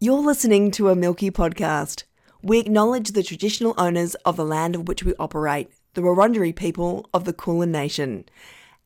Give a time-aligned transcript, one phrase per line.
[0.00, 2.04] You're listening to a MILKE podcast.
[2.40, 7.10] We acknowledge the traditional owners of the land of which we operate, the Wurundjeri people
[7.12, 8.24] of the Kulin Nation.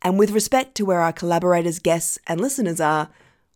[0.00, 3.10] And with respect to where our collaborators, guests, and listeners are,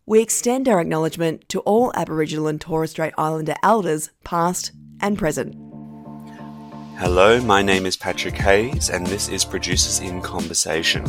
[0.05, 4.71] we extend our acknowledgement to all Aboriginal and Torres Strait Islander elders, past
[5.01, 5.55] and present.
[6.99, 11.03] Hello, my name is Patrick Hayes, and this is Producers in Conversation.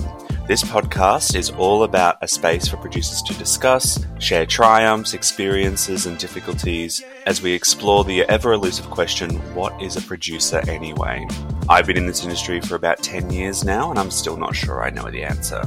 [0.46, 6.18] This podcast is all about a space for producers to discuss, share triumphs, experiences, and
[6.18, 11.26] difficulties as we explore the ever elusive question what is a producer anyway?
[11.70, 14.82] I've been in this industry for about 10 years now, and I'm still not sure
[14.82, 15.62] I know the answer.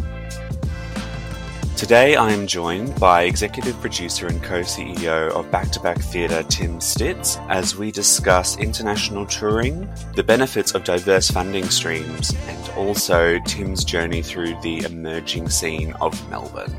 [1.82, 6.44] Today I am joined by executive producer and co CEO of Back to Back Theatre,
[6.44, 13.40] Tim Stitz, as we discuss international touring, the benefits of diverse funding streams, and also
[13.48, 16.78] Tim's journey through the emerging scene of Melbourne.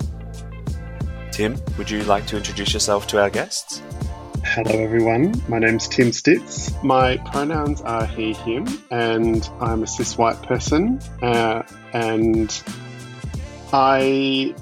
[1.33, 3.83] Tim, would you like to introduce yourself to our guests?
[4.45, 5.34] Hello, everyone.
[5.48, 6.80] My name's Tim Stitz.
[6.84, 11.00] My pronouns are he, him, and I'm a cis white person.
[11.20, 12.62] Uh, and
[13.73, 14.55] I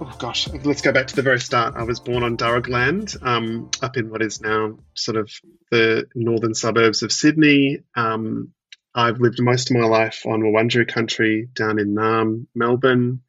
[0.00, 1.74] oh gosh, let's go back to the very start.
[1.76, 5.30] I was born on Darug land, um, up in what is now sort of
[5.70, 7.82] the northern suburbs of Sydney.
[7.94, 8.52] Um,
[8.94, 13.22] I've lived most of my life on Wurundjeri country down in Naarm, Melbourne.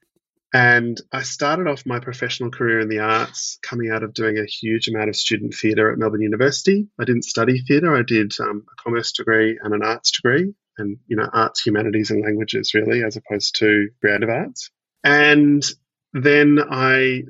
[0.51, 4.45] And I started off my professional career in the arts coming out of doing a
[4.45, 6.87] huge amount of student theatre at Melbourne University.
[6.99, 10.97] I didn't study theatre, I did um, a commerce degree and an arts degree, and,
[11.07, 14.71] you know, arts, humanities, and languages, really, as opposed to creative arts.
[15.03, 15.63] And
[16.13, 17.23] then I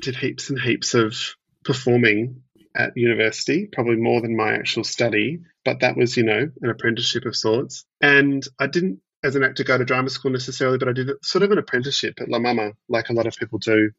[0.00, 1.16] did heaps and heaps of
[1.64, 2.42] performing
[2.74, 7.24] at university, probably more than my actual study, but that was, you know, an apprenticeship
[7.26, 7.84] of sorts.
[8.00, 11.42] And I didn't, as an actor, go to drama school necessarily, but I did sort
[11.42, 13.90] of an apprenticeship at La Mama, like a lot of people do.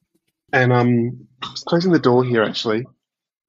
[0.51, 2.85] And um, I was closing the door here actually.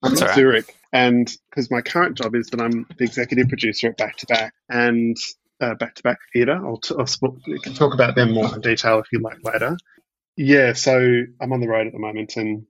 [0.02, 0.34] I'm in right.
[0.34, 4.26] Zurich, and because my current job is that I'm the executive producer at Back to
[4.26, 5.16] Back and
[5.58, 6.60] Back to Back Theatre.
[6.62, 7.40] I'll, t- I'll sp-
[7.74, 9.78] talk about them more in detail if you like later.
[10.36, 10.98] Yeah, so
[11.40, 12.66] I'm on the road at the moment, and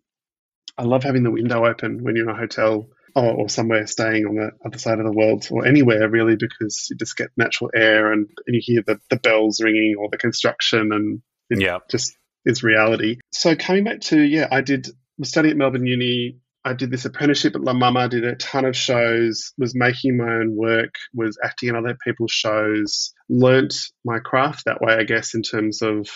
[0.77, 4.27] I love having the window open when you're in a hotel or, or, somewhere staying
[4.27, 7.71] on the other side of the world or anywhere really, because you just get natural
[7.75, 11.79] air and, and you hear the, the bells ringing or the construction, and it yeah,
[11.91, 13.19] just is reality.
[13.33, 14.89] So coming back to yeah, I did
[15.19, 16.39] was studying at Melbourne Uni.
[16.67, 20.25] I did this apprenticeship at La Mama, did a ton of shows, was making my
[20.25, 25.35] own work, was acting in other people's shows, learnt my craft that way, I guess,
[25.35, 26.09] in terms of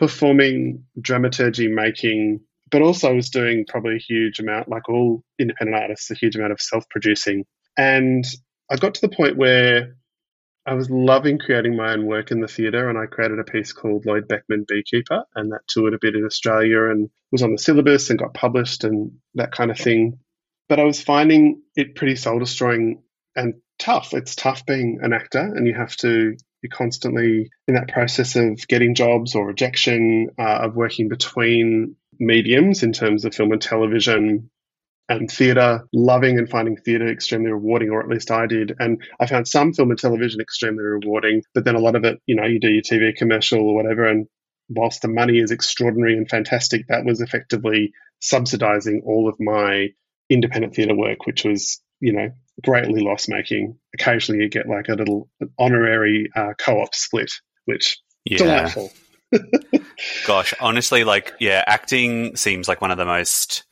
[0.00, 2.40] performing, dramaturgy making,
[2.70, 6.36] but also I was doing probably a huge amount, like all independent artists, a huge
[6.36, 7.44] amount of self producing.
[7.76, 8.24] And
[8.70, 9.94] I got to the point where
[10.64, 13.74] I was loving creating my own work in the theatre, and I created a piece
[13.74, 17.58] called Lloyd Beckman Beekeeper, and that toured a bit in Australia and was on the
[17.58, 20.18] syllabus and got published and that kind of thing.
[20.66, 23.02] But I was finding it pretty soul destroying
[23.36, 24.14] and tough.
[24.14, 28.66] It's tough being an actor, and you have to you're constantly in that process of
[28.68, 34.50] getting jobs or rejection, uh, of working between mediums in terms of film and television
[35.08, 38.74] and theatre, loving and finding theatre extremely rewarding, or at least I did.
[38.78, 42.20] And I found some film and television extremely rewarding, but then a lot of it,
[42.26, 44.28] you know, you do your TV commercial or whatever, and
[44.68, 49.88] whilst the money is extraordinary and fantastic, that was effectively subsidizing all of my
[50.28, 52.30] independent theatre work, which was, you know,
[52.62, 53.78] greatly loss making.
[53.94, 55.28] Occasionally, you get like a little
[55.58, 57.32] honorary uh, co-op split,
[57.64, 58.38] which yeah.
[58.38, 58.92] delightful.
[60.26, 63.64] Gosh, honestly, like yeah, acting seems like one of the most.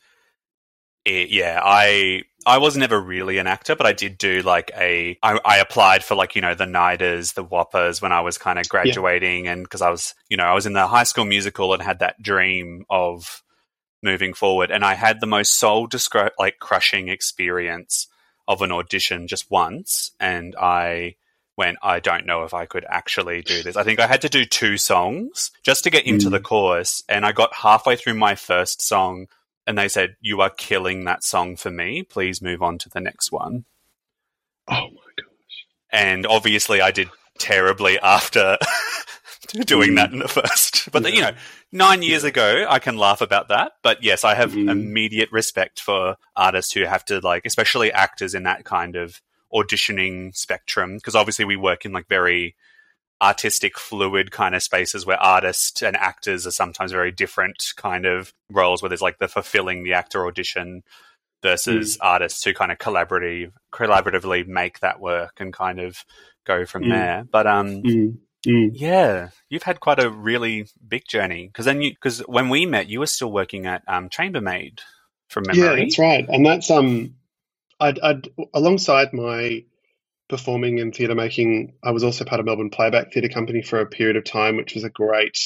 [1.05, 5.17] It, yeah, I I was never really an actor, but I did do like a.
[5.21, 8.59] I, I applied for like you know the NIDAs, the WAAPAs when I was kind
[8.59, 9.53] of graduating, yeah.
[9.53, 11.99] and because I was you know I was in the High School Musical and had
[11.99, 13.43] that dream of
[14.01, 18.07] moving forward, and I had the most soul descri- like crushing experience
[18.49, 21.15] of an audition just once, and I
[21.55, 23.75] went, I don't know if I could actually do this.
[23.75, 26.31] I think I had to do two songs just to get into mm.
[26.31, 29.27] the course, and I got halfway through my first song,
[29.67, 32.01] and they said, "You are killing that song for me.
[32.01, 33.65] Please move on to the next one."
[34.67, 35.65] Oh my gosh!
[35.91, 38.57] And obviously, I did terribly after
[39.65, 40.89] doing that in the first.
[40.91, 41.09] But yeah.
[41.09, 41.31] the, you know,
[41.71, 42.29] nine years yeah.
[42.29, 43.73] ago, I can laugh about that.
[43.83, 44.69] But yes, I have mm.
[44.69, 49.21] immediate respect for artists who have to like, especially actors in that kind of
[49.53, 52.55] auditioning spectrum, because obviously we work in like very
[53.21, 58.33] artistic, fluid kind of spaces where artists and actors are sometimes very different kind of
[58.49, 58.81] roles.
[58.81, 60.83] Where there's like the fulfilling the actor audition
[61.41, 61.99] versus mm.
[62.01, 66.03] artists who kind of collaborative collaboratively make that work and kind of
[66.45, 66.89] go from mm.
[66.89, 67.23] there.
[67.29, 67.83] But um
[68.47, 68.71] mm.
[68.73, 72.89] Yeah, you've had quite a really big journey because then you because when we met,
[72.89, 74.81] you were still working at um, Chamber Made.
[75.29, 75.63] from memory.
[75.63, 76.25] Yeah, that's right.
[76.27, 77.15] And that's um,
[77.79, 79.63] I'd, I'd alongside my
[80.29, 83.85] performing and theatre making, I was also part of Melbourne Playback Theatre Company for a
[83.85, 85.37] period of time, which was a great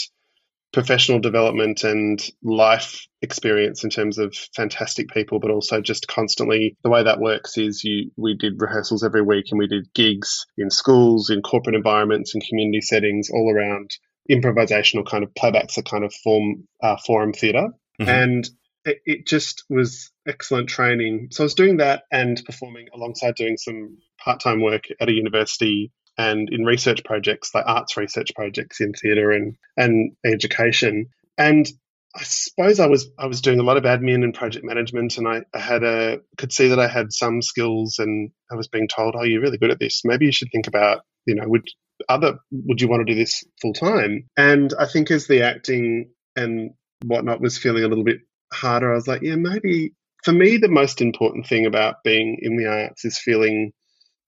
[0.74, 6.90] professional development and life experience in terms of fantastic people, but also just constantly the
[6.90, 10.72] way that works is you we did rehearsals every week and we did gigs in
[10.72, 13.92] schools, in corporate environments, in community settings, all around
[14.30, 17.70] improvisational kind of playbacks that kind of form uh, forum theatre.
[18.02, 18.10] Mm-hmm.
[18.10, 18.50] And
[18.84, 21.28] it, it just was excellent training.
[21.32, 25.14] So I was doing that and performing alongside doing some part time work at a
[25.14, 31.08] university and in research projects like arts research projects in theatre and and education.
[31.38, 31.68] And
[32.16, 35.28] I suppose I was I was doing a lot of admin and project management, and
[35.28, 38.88] I, I had a could see that I had some skills, and I was being
[38.88, 40.02] told, "Oh, you're really good at this.
[40.06, 41.66] Maybe you should think about, you know, would
[42.08, 46.12] other would you want to do this full time?" And I think as the acting
[46.36, 46.72] and
[47.04, 48.20] whatnot was feeling a little bit
[48.52, 49.94] harder, I was like, "Yeah, maybe."
[50.24, 53.74] For me, the most important thing about being in the arts is feeling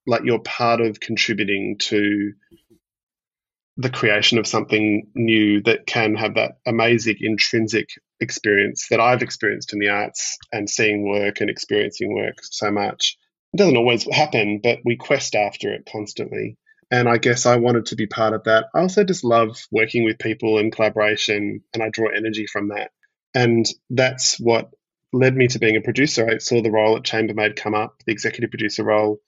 [0.07, 2.33] like you're part of contributing to
[3.77, 7.89] the creation of something new that can have that amazing intrinsic
[8.21, 13.17] experience that I've experienced in the arts and seeing work and experiencing work so much.
[13.53, 16.57] It doesn't always happen, but we quest after it constantly.
[16.91, 18.65] And I guess I wanted to be part of that.
[18.73, 22.91] I also just love working with people and collaboration, and I draw energy from that.
[23.33, 24.69] And that's what
[25.11, 26.29] led me to being a producer.
[26.29, 29.19] I saw the role at Chamber Made come up, the executive producer role,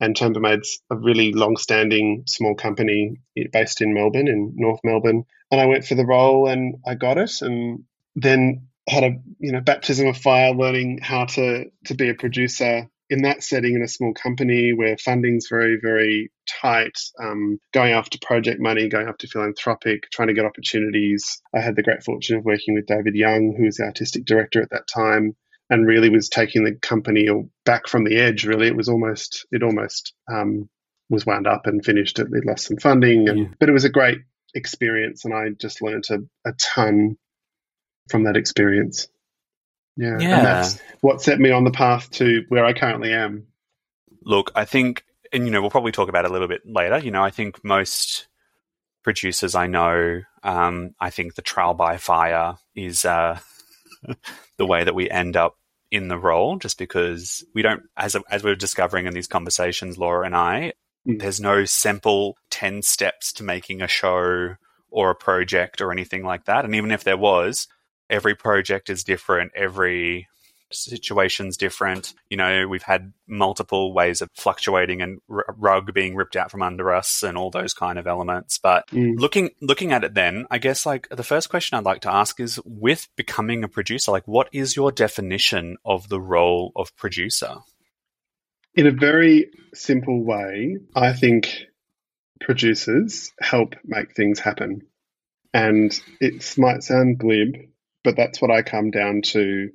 [0.00, 3.16] and Chamber Made's a really long-standing small company
[3.52, 5.24] based in Melbourne, in North Melbourne.
[5.50, 7.84] And I went for the role, and I got it, and
[8.14, 12.88] then had a you know baptism of fire, learning how to to be a producer
[13.08, 16.98] in that setting in a small company where funding's very very tight.
[17.22, 21.40] Um, going after project money, going after philanthropic, trying to get opportunities.
[21.54, 24.60] I had the great fortune of working with David Young, who was the artistic director
[24.62, 25.36] at that time
[25.70, 27.28] and really was taking the company
[27.64, 28.44] back from the edge.
[28.44, 30.68] Really, it was almost it almost um,
[31.08, 32.18] was wound up and finished.
[32.18, 33.46] It, it lost some funding, and, yeah.
[33.58, 34.18] but it was a great
[34.54, 36.18] experience, and I just learned a,
[36.48, 37.16] a ton
[38.08, 39.08] from that experience.
[39.96, 43.46] Yeah, yeah, and that's what set me on the path to where I currently am.
[44.22, 46.98] Look, I think, and you know, we'll probably talk about it a little bit later.
[46.98, 48.28] You know, I think most
[49.02, 53.04] producers I know, um, I think the trial by fire is.
[53.04, 53.40] Uh,
[54.56, 55.56] the way that we end up
[55.90, 60.26] in the role, just because we don't, as as we're discovering in these conversations, Laura
[60.26, 60.72] and I,
[61.06, 61.20] mm.
[61.20, 64.56] there's no simple ten steps to making a show
[64.90, 66.64] or a project or anything like that.
[66.64, 67.68] And even if there was,
[68.08, 69.52] every project is different.
[69.54, 70.28] Every
[70.72, 72.14] situations different.
[72.30, 76.62] You know, we've had multiple ways of fluctuating and r- rug being ripped out from
[76.62, 78.58] under us and all those kind of elements.
[78.58, 79.18] But mm.
[79.18, 82.40] looking looking at it then, I guess like the first question I'd like to ask
[82.40, 87.56] is with becoming a producer, like what is your definition of the role of producer?
[88.74, 91.64] In a very simple way, I think
[92.40, 94.82] producers help make things happen.
[95.54, 97.56] And it might sound glib,
[98.04, 99.70] but that's what I come down to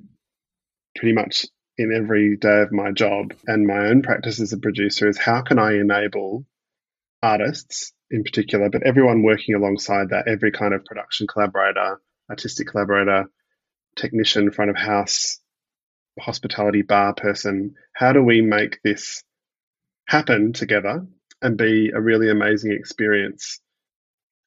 [0.96, 1.46] pretty much
[1.78, 5.42] in every day of my job and my own practice as a producer is how
[5.42, 6.44] can I enable
[7.22, 13.24] artists in particular, but everyone working alongside that, every kind of production collaborator, artistic collaborator,
[13.96, 15.40] technician, front of house,
[16.20, 19.24] hospitality bar person, how do we make this
[20.06, 21.06] happen together
[21.40, 23.60] and be a really amazing experience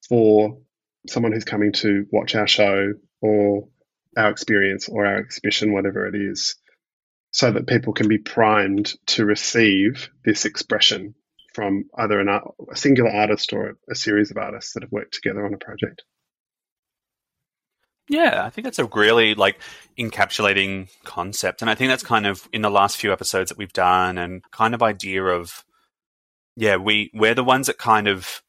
[0.07, 0.59] for
[1.07, 3.67] someone who's coming to watch our show or
[4.15, 6.55] our experience or our exhibition, whatever it is,
[7.31, 11.15] so that people can be primed to receive this expression
[11.53, 15.45] from either an a singular artist or a series of artists that have worked together
[15.45, 16.03] on a project.
[18.07, 19.59] Yeah, I think that's a really like
[19.97, 21.61] encapsulating concept.
[21.61, 24.43] And I think that's kind of in the last few episodes that we've done and
[24.51, 25.65] kind of idea of
[26.55, 28.41] yeah, we we're the ones that kind of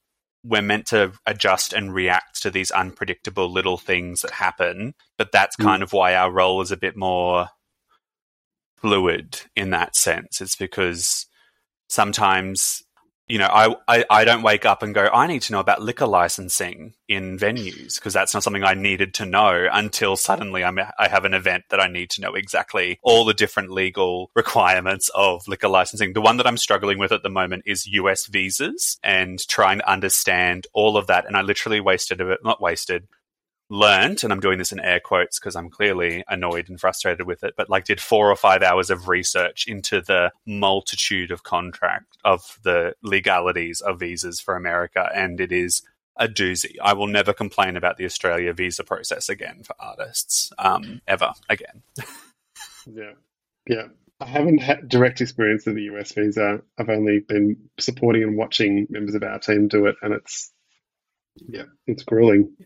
[0.46, 4.94] we're meant to adjust and react to these unpredictable little things that happen.
[5.18, 5.64] But that's mm.
[5.64, 7.48] kind of why our role is a bit more
[8.78, 10.40] fluid in that sense.
[10.40, 11.26] It's because
[11.88, 12.82] sometimes
[13.28, 15.82] you know, I, I, I don't wake up and go, I need to know about
[15.82, 20.78] liquor licensing in venues because that's not something I needed to know until suddenly I'm,
[20.78, 25.10] I have an event that I need to know exactly all the different legal requirements
[25.14, 26.12] of liquor licensing.
[26.12, 29.90] The one that I'm struggling with at the moment is US visas and trying to
[29.90, 31.26] understand all of that.
[31.26, 33.08] And I literally wasted a bit, not wasted,
[33.68, 37.42] learned, and I'm doing this in air quotes because I'm clearly annoyed and frustrated with
[37.44, 42.16] it, but like did four or five hours of research into the multitude of contract
[42.24, 45.82] of the legalities of visas for America, and it is
[46.16, 46.76] a doozy.
[46.82, 51.82] I will never complain about the Australia visa process again for artists, um, ever again.
[52.86, 53.12] Yeah,
[53.68, 53.88] yeah.
[54.20, 56.62] I haven't had direct experience of the US visa.
[56.78, 60.52] I've only been supporting and watching members of our team do it, and it's
[61.48, 62.56] yeah, it's grueling.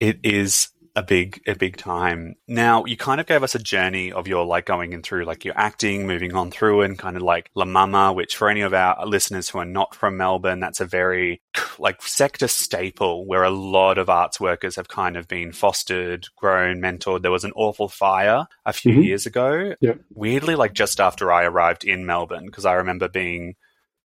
[0.00, 2.34] It is a big a big time.
[2.48, 5.44] Now you kind of gave us a journey of your like going in through like
[5.44, 8.74] your acting, moving on through and kind of like La Mama, which for any of
[8.74, 11.40] our listeners who are not from Melbourne, that's a very
[11.78, 16.80] like sector staple where a lot of arts workers have kind of been fostered, grown,
[16.80, 17.22] mentored.
[17.22, 19.02] There was an awful fire a few mm-hmm.
[19.02, 19.74] years ago.
[19.80, 20.00] Yep.
[20.12, 23.54] Weirdly, like just after I arrived in Melbourne, because I remember being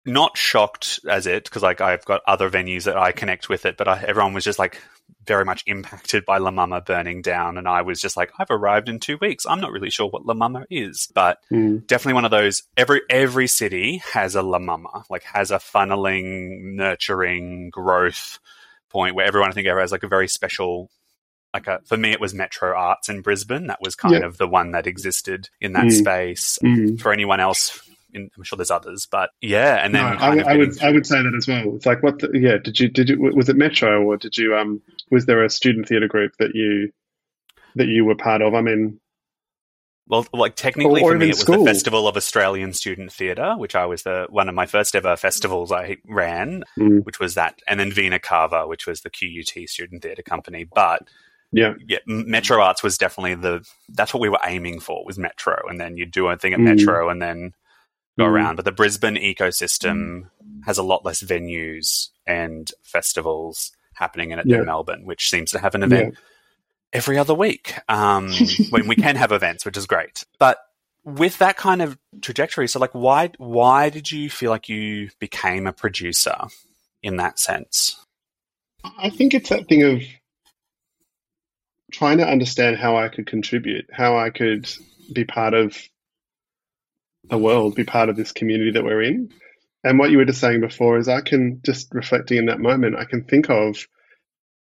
[0.06, 3.76] not shocked as it because like I've got other venues that I connect with it,
[3.76, 4.80] but I, everyone was just like
[5.26, 8.88] very much impacted by La Mama burning down, and I was just like, I've arrived
[8.88, 9.44] in two weeks.
[9.46, 11.86] I'm not really sure what La Mama is, but mm.
[11.86, 12.62] definitely one of those.
[12.76, 18.38] Every every city has a La Mama, like has a funneling, nurturing growth
[18.90, 20.90] point where everyone I think ever has like a very special
[21.52, 24.26] like a, for me it was metro arts in brisbane that was kind yeah.
[24.26, 25.92] of the one that existed in that mm.
[25.92, 27.00] space mm.
[27.00, 27.80] for anyone else
[28.16, 29.76] in, I'm sure there's others, but yeah.
[29.85, 31.76] And then no, I, I would I would say that as well.
[31.76, 32.18] It's like what?
[32.18, 32.56] The, yeah.
[32.58, 35.88] Did you did you was it Metro or did you um was there a student
[35.88, 36.92] theatre group that you
[37.76, 38.54] that you were part of?
[38.54, 39.00] I mean.
[40.08, 41.64] Well, like technically or, or for me, it was school.
[41.64, 45.16] the Festival of Australian Student Theatre, which I was the one of my first ever
[45.16, 47.04] festivals I ran, mm.
[47.04, 50.62] which was that, and then Vena Cava, which was the QUT Student Theatre Company.
[50.62, 51.08] But
[51.52, 55.56] yeah, yeah, Metro Arts was definitely the that's what we were aiming for was Metro,
[55.68, 56.64] and then you do a thing at mm.
[56.64, 57.52] Metro, and then
[58.18, 58.28] go mm.
[58.28, 58.56] around.
[58.56, 60.64] But the Brisbane ecosystem mm.
[60.64, 64.58] has a lot less venues and festivals happening in it yeah.
[64.58, 66.20] than Melbourne, which seems to have an event yeah.
[66.92, 68.30] every other week um,
[68.70, 70.25] when we can have events, which is great.
[70.38, 70.58] But
[71.04, 75.66] with that kind of trajectory, so like, why why did you feel like you became
[75.66, 76.37] a producer
[77.02, 77.96] in that sense?
[78.99, 80.02] I think it's that thing of
[81.92, 84.68] trying to understand how I could contribute, how I could
[85.12, 85.76] be part of
[87.30, 89.30] a world, be part of this community that we're in.
[89.85, 92.97] And what you were just saying before is I can just reflecting in that moment,
[92.97, 93.87] I can think of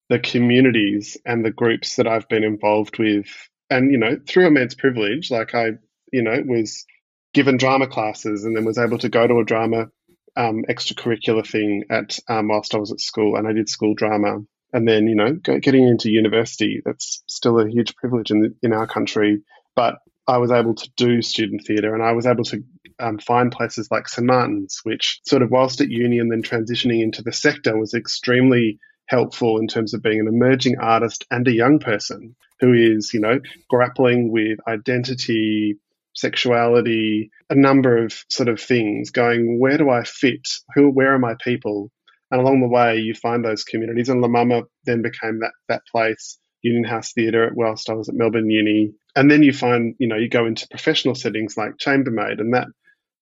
[0.10, 3.28] the communities and the groups that I've been involved with.
[3.70, 5.72] And, you know, through immense privilege, like I,
[6.12, 6.86] you know, was
[7.34, 9.88] given drama classes and then was able to go to a drama
[10.36, 14.40] um, extracurricular thing at um, whilst I was at school and I did school drama.
[14.74, 18.74] And then, you know, getting into university, that's still a huge privilege in, the, in
[18.74, 19.44] our country.
[19.76, 22.64] But I was able to do student theatre and I was able to
[23.00, 27.02] um, find places like St Martin's, which sort of whilst at uni and then transitioning
[27.02, 31.54] into the sector was extremely helpful in terms of being an emerging artist and a
[31.54, 33.40] young person who is, you know,
[33.70, 35.78] grappling with identity,
[36.14, 40.48] sexuality, a number of sort of things, going, where do I fit?
[40.76, 41.92] Who, where are my people?
[42.32, 44.10] And along the way, you find those communities.
[44.10, 46.38] And La Mama then became that, that place.
[46.62, 50.16] Union House Theatre whilst I was at Melbourne Uni and then you find, you know,
[50.16, 52.68] you go into professional settings like Chamber Made, and that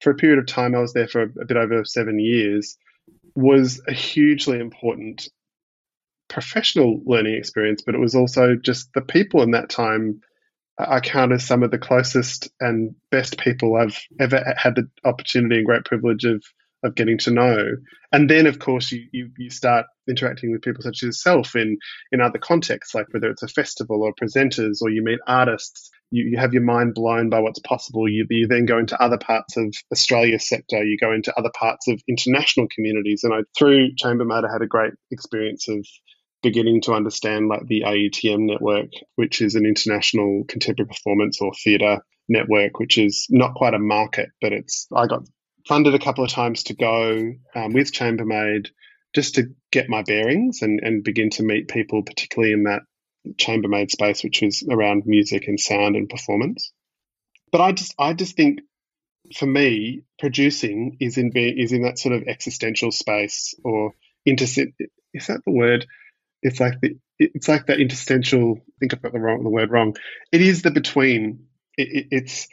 [0.02, 2.78] for a period of time, I was there for a bit over seven years,
[3.36, 5.28] was a hugely important
[6.28, 10.22] professional learning experience, but it was also just the people in that time.
[10.78, 14.90] Uh, I count as some of the closest and best people I've ever had the
[15.04, 16.42] opportunity and great privilege of
[16.84, 17.58] of getting to know.
[18.12, 21.78] And then, of course, you, you, you start interacting with people such as yourself in,
[22.12, 25.90] in other contexts, like whether it's a festival or presenters or you meet artists.
[26.10, 28.10] You, you have your mind blown by what's possible.
[28.10, 30.84] You, you then go into other parts of Australia's sector.
[30.84, 33.24] You go into other parts of international communities.
[33.24, 35.86] And I, through Chamber Made, I had a great experience of
[36.44, 42.00] beginning to understand like the IETM network, which is an international contemporary performance or theatre
[42.28, 45.24] network, which is not quite a market, but it's I got
[45.68, 48.70] funded a couple of times to go um, with Chamber Made
[49.14, 52.84] just to get my bearings and, and begin to meet people, particularly in that
[53.38, 56.72] Chamber Made space, which was around music and sound and performance.
[57.52, 58.62] But I just I just think
[59.36, 63.94] for me, producing is in is in that sort of existential space or
[64.26, 64.46] inter
[65.14, 65.86] is that the word?
[66.42, 68.58] It's like the it's like that interstitial.
[68.58, 69.96] I think I've got the wrong the word wrong.
[70.32, 71.46] It is the between.
[71.78, 72.48] It, it, it's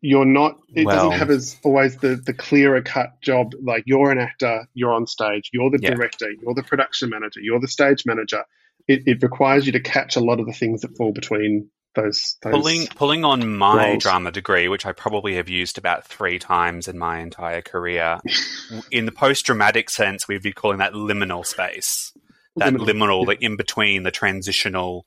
[0.00, 4.10] you're not it well, doesn't have as always the the clearer cut job like you're
[4.10, 5.90] an actor you're on stage you're the yeah.
[5.90, 8.44] director you're the production manager you're the stage manager
[8.88, 12.36] it, it, requires you to catch a lot of the things that fall between those,
[12.42, 14.02] those pulling pulling on my roles.
[14.02, 18.18] drama degree which i probably have used about three times in my entire career
[18.90, 22.12] in the post dramatic sense we'd be calling that liminal space
[22.56, 23.34] that liminal, liminal yeah.
[23.34, 25.06] the in between the transitional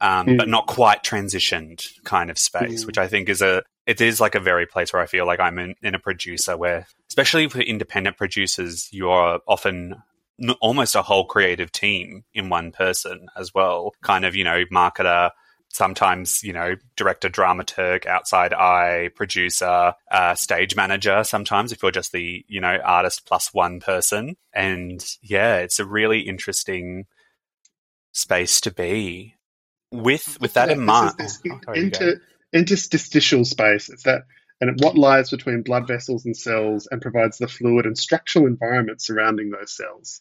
[0.00, 0.38] um, mm.
[0.38, 2.86] but not quite transitioned kind of space, mm.
[2.86, 5.40] which I think is a it is like a very place where I feel like
[5.40, 10.02] I'm in, in a producer where, especially for independent producers, you're often
[10.60, 13.92] almost a whole creative team in one person as well.
[14.02, 15.30] Kind of, you know, marketer,
[15.68, 22.12] sometimes, you know, director, dramaturg, outside eye, producer, uh, stage manager sometimes if you're just
[22.12, 24.36] the, you know, artist plus one person.
[24.52, 27.06] And yeah, it's a really interesting
[28.12, 29.34] space to be.
[29.92, 31.98] With with that in mind, Oh, this sorry, you go.
[31.98, 32.20] inter,
[32.52, 33.88] interstitial space.
[33.88, 34.22] It's that,
[34.60, 39.02] and what lies between blood vessels and cells, and provides the fluid and structural environment
[39.02, 40.20] surrounding those cells.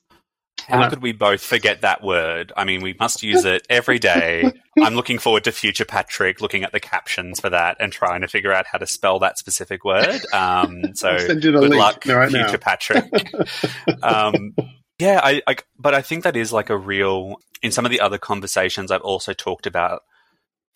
[0.67, 2.51] How And I- could we both forget that word?
[2.57, 4.51] I mean, we must use it every day.
[4.81, 8.27] I'm looking forward to future Patrick looking at the captions for that and trying to
[8.27, 10.21] figure out how to spell that specific word.
[10.33, 12.57] Um, so I'll send you the good link luck, right future now.
[12.57, 13.33] Patrick.
[14.03, 14.55] um,
[14.97, 17.35] yeah, I, I, but I think that is like a real.
[17.61, 20.01] In some of the other conversations, I've also talked about.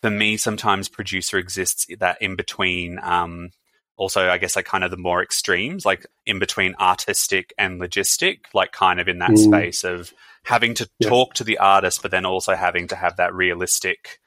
[0.02, 2.98] For me, sometimes producer exists that in between.
[3.02, 3.50] Um,
[3.96, 8.38] also, I guess like kind of the more extremes, like in between artistic and logistic,
[8.54, 9.38] like kind of in that Mm.
[9.38, 10.12] space of
[10.44, 11.10] having to Yeah.
[11.10, 14.18] talk to the artist, but then also having to have that realistic,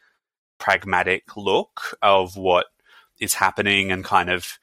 [0.60, 2.68] pragmatic look of what
[3.20, 4.60] is happening and kind of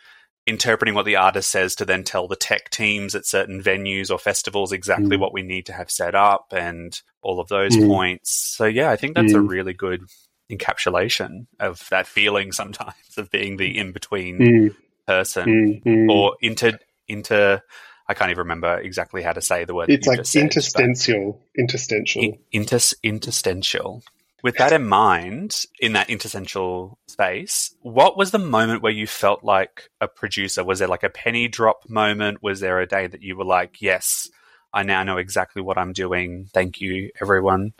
[0.46, 4.18] interpreting what the artist says to then tell the tech teams at certain venues or
[4.18, 5.20] festivals exactly Mm.
[5.20, 7.86] what we need to have set up and all of those Mm.
[7.88, 8.30] points.
[8.56, 9.48] So yeah, I think that's a Mm.
[9.48, 10.04] really good
[10.50, 14.76] encapsulation of that feeling sometimes of being the in between Mm,
[15.06, 16.10] person mm, mm.
[16.10, 16.78] or inter
[17.08, 17.62] inter
[18.10, 19.88] I can't even remember exactly how to say the word.
[19.88, 22.22] it's like said, interstitial, interstitial.
[22.22, 24.02] in- inters- interstitial.
[24.42, 29.44] With that in mind, in that interstitial space, what was the moment where you felt
[29.44, 30.64] like a producer?
[30.64, 32.42] Was there like a penny drop moment?
[32.42, 34.28] Was there a day that you were like, yes,
[34.72, 36.48] I now know exactly what I'm doing.
[36.52, 37.74] Thank you, everyone.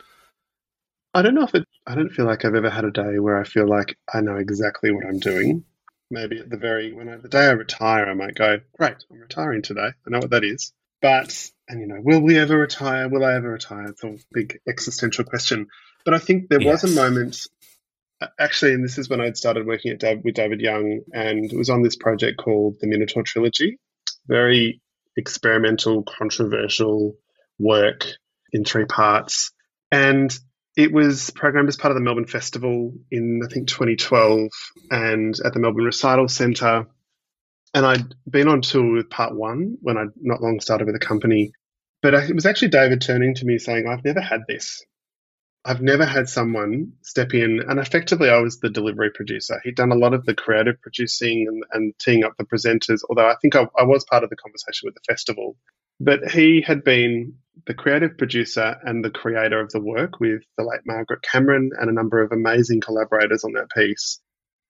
[1.13, 1.67] I don't know if it.
[1.85, 4.37] I don't feel like I've ever had a day where I feel like I know
[4.37, 5.65] exactly what I'm doing.
[6.09, 9.19] Maybe at the very when I, the day I retire, I might go, "Great, I'm
[9.19, 9.89] retiring today.
[9.89, 13.09] I know what that is." But and you know, will we ever retire?
[13.09, 13.87] Will I ever retire?
[13.87, 15.67] It's a big existential question.
[16.05, 17.47] But I think there was a moment,
[18.39, 21.69] actually, and this is when I'd started working at with David Young, and it was
[21.69, 23.77] on this project called the Minotaur Trilogy.
[24.27, 24.81] Very
[25.17, 27.17] experimental, controversial
[27.59, 28.05] work
[28.53, 29.51] in three parts,
[29.91, 30.37] and
[30.75, 34.49] it was programmed as part of the Melbourne Festival in, I think, 2012
[34.89, 36.87] and at the Melbourne Recital Centre.
[37.73, 41.05] And I'd been on tour with part one when I'd not long started with the
[41.05, 41.53] company.
[42.01, 44.83] But it was actually David turning to me saying, I've never had this.
[45.63, 49.61] I've never had someone step in, and effectively, I was the delivery producer.
[49.63, 53.27] He'd done a lot of the creative producing and, and teeing up the presenters, although
[53.27, 55.55] I think I, I was part of the conversation with the festival.
[56.03, 57.35] But he had been
[57.67, 61.89] the creative producer and the creator of the work with the late Margaret Cameron and
[61.89, 64.19] a number of amazing collaborators on that piece.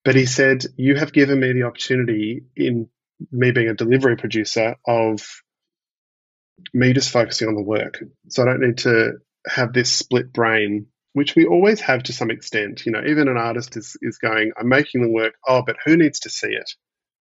[0.04, 2.90] But he said, You have given me the opportunity in
[3.32, 5.26] me being a delivery producer of
[6.74, 8.04] me just focusing on the work.
[8.28, 9.14] So I don't need to
[9.48, 12.86] have this split brain, which we always have to some extent.
[12.86, 15.96] You know, even an artist is, is going, I'm making the work, oh, but who
[15.96, 16.70] needs to see it?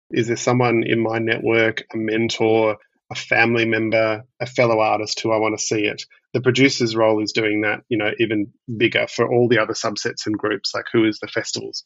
[0.09, 2.77] Is there someone in my network, a mentor,
[3.11, 6.03] a family member, a fellow artist who I want to see it?
[6.33, 10.25] The producer's role is doing that, you know, even bigger for all the other subsets
[10.27, 11.85] and groups, like who is the festivals?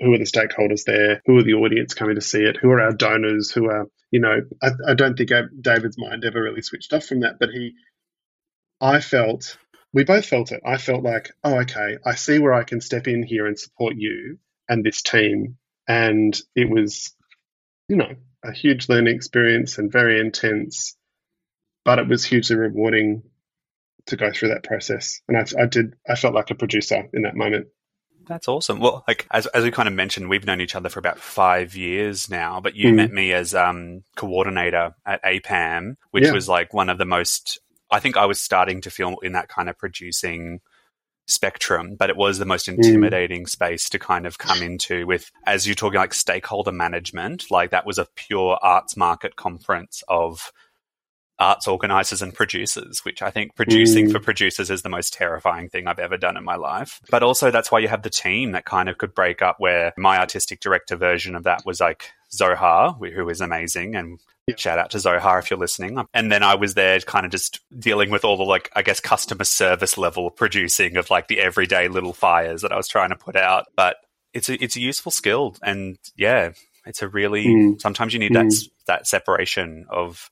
[0.00, 1.22] Who are the stakeholders there?
[1.26, 2.56] Who are the audience coming to see it?
[2.56, 3.50] Who are our donors?
[3.50, 7.20] Who are, you know, I, I don't think David's mind ever really switched off from
[7.20, 7.72] that, but he,
[8.80, 9.56] I felt,
[9.92, 10.60] we both felt it.
[10.64, 13.94] I felt like, oh, okay, I see where I can step in here and support
[13.96, 15.56] you and this team.
[15.88, 17.14] And it was,
[17.88, 20.96] you know, a huge learning experience and very intense,
[21.84, 23.22] but it was hugely rewarding
[24.06, 25.20] to go through that process.
[25.28, 27.68] And I, I did, I felt like a producer in that moment.
[28.26, 28.78] That's awesome.
[28.78, 31.74] Well, like as as we kind of mentioned, we've known each other for about five
[31.74, 32.60] years now.
[32.60, 32.96] But you Mm.
[32.96, 36.32] met me as um, coordinator at APAM, which Yeah.
[36.32, 37.58] was like one of the most.
[37.90, 40.60] I think I was starting to feel in that kind of producing
[41.28, 45.06] spectrum, but it was the most intimidating space to kind of come into.
[45.06, 50.02] With as you're talking like stakeholder management, like that was a pure arts market conference
[50.08, 50.52] of
[51.38, 54.12] arts organizers and producers, which I think producing Mm.
[54.12, 57.00] for producers is the most terrifying thing I've ever done in my life.
[57.10, 59.56] But also, that's why you have the team that kind of could break up.
[59.58, 64.56] Where my artistic director version of that was like Zohar, who is amazing, and Yeah.
[64.56, 65.98] shout out to Zohar if you're listening.
[66.14, 69.00] And then I was there kind of just dealing with all the like, I guess,
[69.00, 73.16] customer service level producing of like the everyday little fires that I was trying to
[73.16, 73.66] put out.
[73.76, 73.96] But
[74.34, 75.56] it's a, it's a useful skill.
[75.62, 76.52] And yeah,
[76.86, 77.80] it's a really, Mm.
[77.80, 78.52] sometimes you need that,
[78.86, 80.30] that separation of,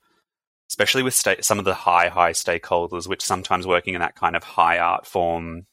[0.70, 4.35] especially with sta- some of the high, high stakeholders, which sometimes working in that kind
[4.37, 5.66] of high art form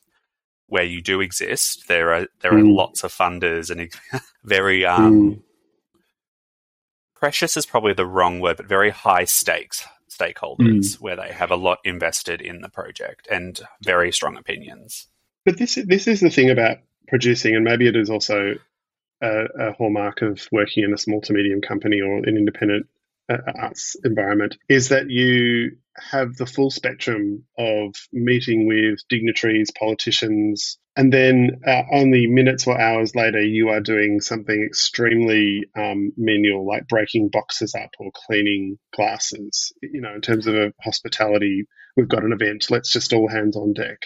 [0.68, 2.76] where you do exist, there are there are Mm.
[2.76, 3.92] lots of funders and
[4.44, 5.42] very um, Mm.
[7.24, 11.56] Precious is probably the wrong word, but very high stakes stakeholders where they have a
[11.56, 15.08] lot invested in the project and very strong opinions.
[15.46, 18.56] But this this is the thing about producing, and maybe it is also
[19.22, 22.88] a, a hallmark of working in a small to medium company or an independent
[23.32, 30.78] uh, arts environment, is that you have the full spectrum of meeting with dignitaries, politicians,
[30.96, 36.68] and then uh, only minutes or hours later, you are doing something extremely um, menial,
[36.68, 39.74] like breaking boxes up or cleaning glasses.
[39.82, 41.66] You know, in terms of a hospitality,
[41.98, 44.00] we've got an event, let's just all hands on deck.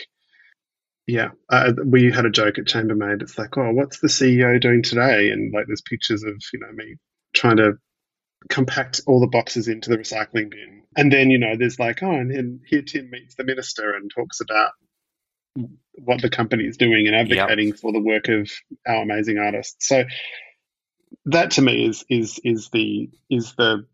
[1.07, 3.21] Yeah, uh, we had a joke at Chamber Made.
[3.21, 5.31] It's like, oh, what's the CEO doing today?
[5.31, 6.95] And like, there's pictures of you know me
[7.33, 7.73] trying to
[8.49, 10.83] compact all the boxes into the recycling bin.
[10.95, 14.09] And then, you know, there's like, oh, and then here Tim meets the minister and
[14.09, 14.71] talks about
[15.95, 17.77] what the company is doing and advocating yep.
[17.77, 18.49] for the work of
[18.87, 19.87] our amazing artists.
[19.87, 20.03] So
[21.25, 23.85] that to me is is is the is the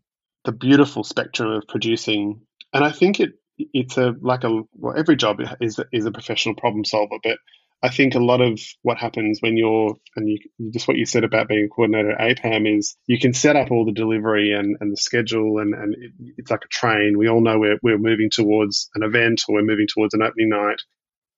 [0.44, 2.42] the beautiful spectrum of producing.
[2.72, 3.32] And I think it
[3.72, 7.38] it's a like a well every job is is a professional problem solver, but
[7.84, 10.38] I think a lot of what happens when you're, and you,
[10.70, 13.70] just what you said about being a coordinator at APAM is you can set up
[13.70, 17.18] all the delivery and, and the schedule, and, and it, it's like a train.
[17.18, 20.48] We all know we're, we're moving towards an event or we're moving towards an opening
[20.48, 20.80] night.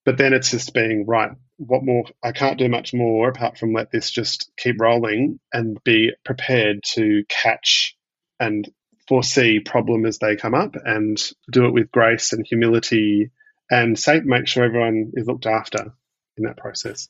[0.07, 2.05] But then it's just being, right, what more?
[2.23, 6.85] I can't do much more apart from let this just keep rolling and be prepared
[6.95, 7.97] to catch
[8.39, 8.67] and
[9.09, 13.31] foresee problem as they come up and do it with grace and humility
[13.69, 15.93] and say, make sure everyone is looked after
[16.37, 17.09] in that process.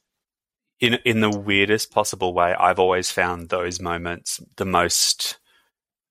[0.81, 5.39] In in the weirdest possible way, I've always found those moments the most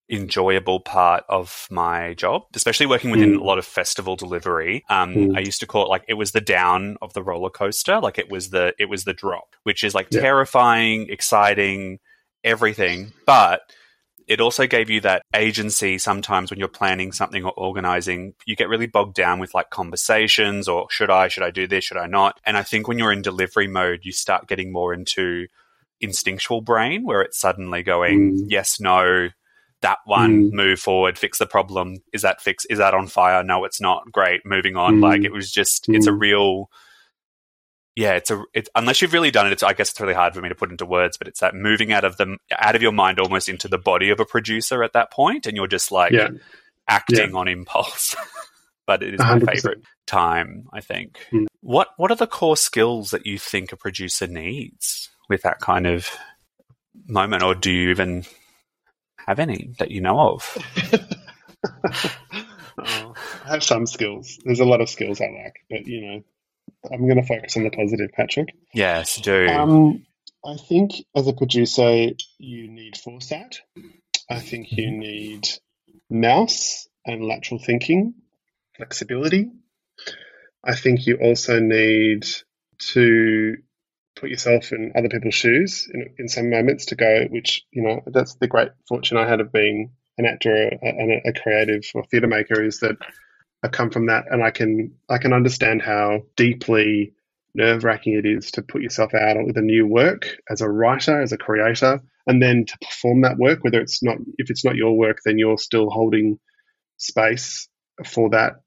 [0.10, 3.41] enjoyable part of my job, especially working within mm.
[3.41, 4.84] a lot of festival delivery.
[4.89, 5.38] Um, mm.
[5.38, 8.20] I used to call it like it was the down of the roller coaster, like
[8.20, 10.22] it was the it was the drop, which is like yeah.
[10.22, 12.00] terrifying, exciting,
[12.44, 13.62] everything, but
[14.28, 18.70] it also gave you that agency sometimes when you're planning something or organizing you get
[18.70, 22.08] really bogged down with like conversations or should i should i do this should i
[22.08, 25.46] not and i think when you're in delivery mode you start getting more into
[26.02, 28.46] instinctual brain where it's suddenly going mm.
[28.48, 29.30] yes no
[29.81, 30.51] that one mm.
[30.51, 34.11] move forward fix the problem is that fix is that on fire no it's not
[34.11, 35.03] great moving on mm.
[35.03, 36.19] like it was just it's a mm.
[36.19, 36.69] real
[37.95, 39.53] yeah, it's a it's, unless you've really done it.
[39.53, 41.55] It's I guess it's really hard for me to put into words, but it's that
[41.55, 44.83] moving out of the out of your mind almost into the body of a producer
[44.83, 46.29] at that point, and you're just like yeah.
[46.88, 47.38] acting yeah.
[47.38, 48.15] on impulse.
[48.85, 49.45] but it is 100%.
[49.45, 50.67] my favorite time.
[50.73, 51.25] I think.
[51.31, 51.45] Mm.
[51.61, 55.88] What What are the core skills that you think a producer needs with that kind
[55.88, 56.09] of
[57.07, 58.25] moment, or do you even
[59.25, 60.57] have any that you know of?
[62.77, 63.13] oh,
[63.45, 64.39] I have some skills.
[64.43, 66.23] There's a lot of skills I like, but you know,
[66.91, 68.55] I'm going to focus on the positive, Patrick.
[68.73, 69.47] Yes, do.
[69.47, 70.05] Um,
[70.45, 73.61] I think as a producer, you need foresight.
[74.29, 74.99] I think you mm-hmm.
[74.99, 75.47] need
[76.09, 78.15] nous and lateral thinking,
[78.75, 79.51] flexibility.
[80.63, 82.25] I think you also need
[82.93, 83.57] to
[84.15, 88.01] put yourself in other people's shoes in, in some moments to go, which, you know,
[88.08, 92.06] that's the great fortune I had of being an actor and a, a creative or
[92.06, 92.97] theatre maker is that
[93.63, 97.13] I come from that, and I can I can understand how deeply
[97.56, 101.21] nerve wracking it is to put yourself out with a new work as a writer,
[101.21, 103.63] as a creator, and then to perform that work.
[103.63, 106.39] Whether it's not if it's not your work, then you're still holding
[106.97, 107.67] space
[108.06, 108.62] for that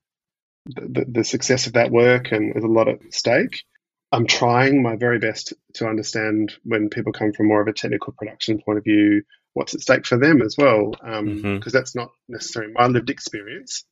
[0.67, 3.63] the, the success of that work, and there's a lot at stake.
[4.11, 8.15] I'm trying my very best to understand when people come from more of a technical
[8.15, 11.71] production point of view, what's at stake for them as well, because um, mm-hmm.
[11.71, 13.85] that's not necessarily my lived experience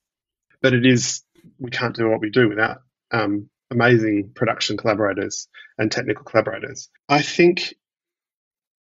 [0.61, 1.23] but it is
[1.59, 5.49] we can't do what we do without um, amazing production collaborators
[5.79, 6.89] and technical collaborators.
[7.09, 7.75] I think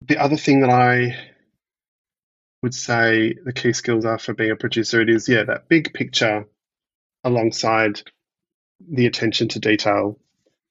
[0.02, 1.16] the other thing that I
[2.62, 5.94] would say the key skills are for being a producer, it is yeah that big
[5.94, 6.46] picture
[7.24, 8.02] alongside
[8.80, 10.18] the attention to detail,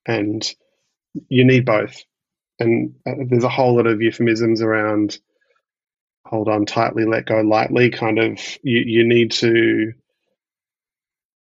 [0.09, 0.43] and
[1.29, 2.03] you need both.
[2.59, 5.17] And uh, there's a whole lot of euphemisms around
[6.25, 7.89] hold on tightly, let go lightly.
[7.89, 9.93] Kind of you you need to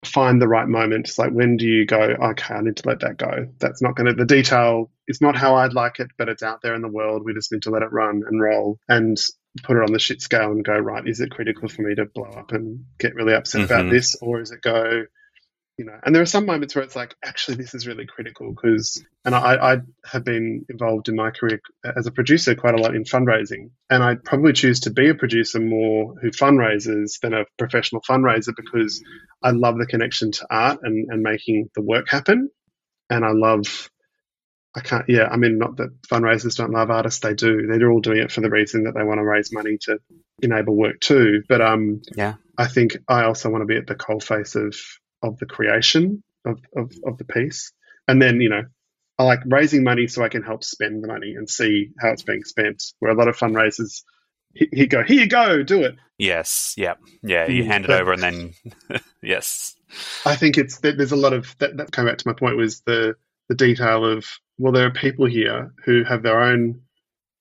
[0.04, 1.08] find the right moment.
[1.08, 3.48] It's like when do you go, okay, I need to let that go.
[3.58, 6.62] That's not going to, the detail is not how I'd like it, but it's out
[6.62, 7.22] there in the world.
[7.24, 9.16] We just need to let it run and roll and
[9.64, 12.06] put it on the shit scale and go, right, is it critical for me to
[12.06, 13.72] blow up and get really upset mm-hmm.
[13.72, 14.14] about this?
[14.20, 15.06] Or is it go,
[15.78, 18.50] you know, and there are some moments where it's like, actually, this is really critical
[18.50, 22.80] because, and I, I have been involved in my career as a producer quite a
[22.80, 27.34] lot in fundraising, and I probably choose to be a producer more who fundraises than
[27.34, 29.02] a professional fundraiser because
[29.42, 32.50] I love the connection to art and, and making the work happen,
[33.10, 33.90] and I love.
[34.74, 37.66] I can't, yeah, I mean, not that fundraisers don't love artists, they do.
[37.66, 39.98] They're all doing it for the reason that they want to raise money to
[40.42, 41.42] enable work too.
[41.48, 44.76] But um, yeah, I think I also want to be at the coalface of
[45.26, 47.72] of the creation of, of, of the piece.
[48.08, 48.62] And then, you know,
[49.18, 52.22] I like raising money so I can help spend the money and see how it's
[52.22, 52.82] being spent.
[52.98, 54.02] Where a lot of fundraisers,
[54.54, 55.96] he, he go, here you go, do it.
[56.18, 56.74] Yes.
[56.76, 56.98] Yep.
[57.22, 57.46] Yeah.
[57.48, 58.52] You Mm, hand it but- over and then,
[59.22, 59.74] yes.
[60.24, 62.56] I think it's that there's a lot of that, that came back to my point
[62.56, 63.14] was the
[63.48, 64.26] the detail of
[64.58, 66.80] well there are people here who have their own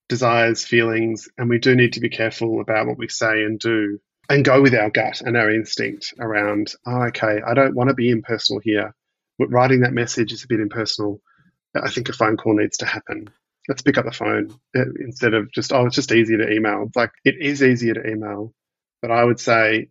[0.10, 4.00] desires feelings and we do need to be careful about what we say and do
[4.30, 7.96] and go with our gut and our instinct around oh okay I don't want to
[7.96, 8.94] be impersonal here
[9.38, 11.22] but writing that message is a bit impersonal
[11.76, 13.30] I think a phone call needs to happen
[13.68, 16.90] let's pick up the phone uh, instead of just oh it's just easier to email
[16.96, 18.54] like it is easier to email
[19.02, 19.90] but I would say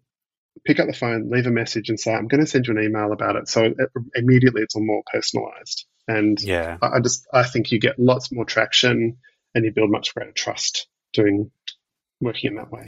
[0.65, 2.83] pick up the phone, leave a message, and say, "I'm going to send you an
[2.83, 6.79] email about it." So it, immediately, it's all more personalized, and Yeah.
[6.83, 9.19] I I just I think you get lots more traction,
[9.55, 11.51] and you build much greater trust doing
[12.21, 12.87] working in that way.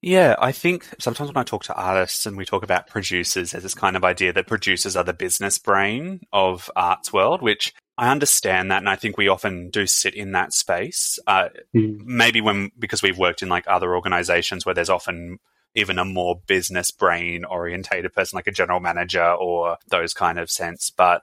[0.00, 3.64] Yeah, I think sometimes when I talk to artists and we talk about producers, there's
[3.64, 8.12] this kind of idea that producers are the business brain of arts world, which I
[8.12, 11.18] understand that, and I think we often do sit in that space.
[11.26, 11.98] Uh, Mm.
[12.04, 15.38] maybe when because we've worked in like other organizations where there's often
[15.74, 20.48] even a more business brain orientated person, like a general manager or those kind of
[20.50, 20.90] sense.
[20.90, 21.22] But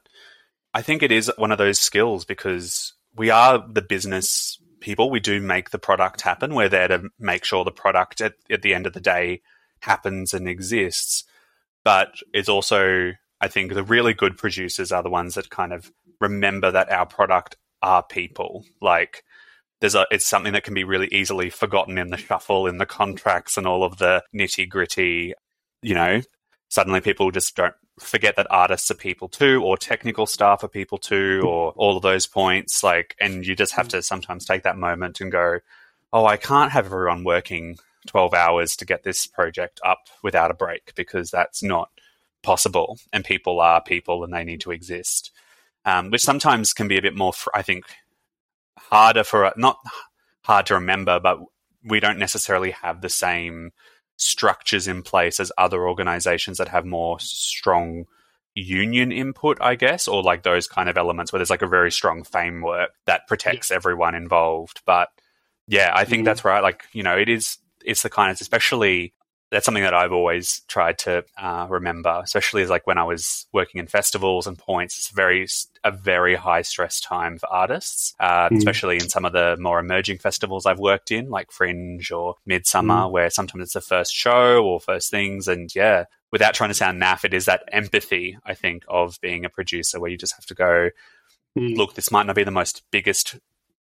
[0.74, 4.55] I think it is one of those skills because we are the business
[4.86, 5.10] people.
[5.10, 6.54] We do make the product happen.
[6.54, 9.42] We're there to make sure the product at, at the end of the day
[9.80, 11.24] happens and exists.
[11.84, 15.92] But it's also, I think, the really good producers are the ones that kind of
[16.22, 18.64] remember that our product are people.
[18.80, 19.24] Like,
[19.82, 22.86] there's a, it's something that can be really easily forgotten in the shuffle, in the
[22.86, 25.34] contracts, and all of the nitty gritty.
[25.82, 26.22] You know,
[26.70, 30.98] suddenly people just don't forget that artists are people too, or technical staff are people
[30.98, 32.84] too, or all of those points.
[32.84, 35.60] Like, and you just have to sometimes take that moment and go,
[36.12, 37.78] "Oh, I can't have everyone working
[38.08, 41.90] 12 hours to get this project up without a break because that's not
[42.44, 43.00] possible.
[43.12, 45.32] And people are people, and they need to exist."
[45.86, 47.86] Um, which sometimes can be a bit more, I think,
[48.78, 49.78] harder for not
[50.42, 51.40] hard to remember, but
[51.84, 53.72] we don't necessarily have the same
[54.18, 58.06] structures in place as other organizations that have more strong
[58.54, 61.92] union input, I guess, or like those kind of elements where there's like a very
[61.92, 64.82] strong framework that protects everyone involved.
[64.86, 65.10] But
[65.68, 66.26] yeah, I think Mhm.
[66.26, 66.64] that's right.
[66.64, 69.14] Like, you know, it is, it's the kind of, especially
[69.56, 73.46] that's something that I've always tried to uh, remember, especially as like when I was
[73.54, 74.98] working in festivals and points.
[74.98, 75.48] It's very
[75.82, 78.58] a very high stress time for artists, uh, Mm.
[78.58, 83.08] especially in some of the more emerging festivals I've worked in, like Fringe or Midsummer,
[83.08, 85.48] where sometimes it's the first show or first things.
[85.48, 89.46] And yeah, without trying to sound naff, it is that empathy I think of being
[89.46, 90.90] a producer, where you just have to go,
[91.58, 91.78] Mm.
[91.78, 93.38] look, this might not be the most biggest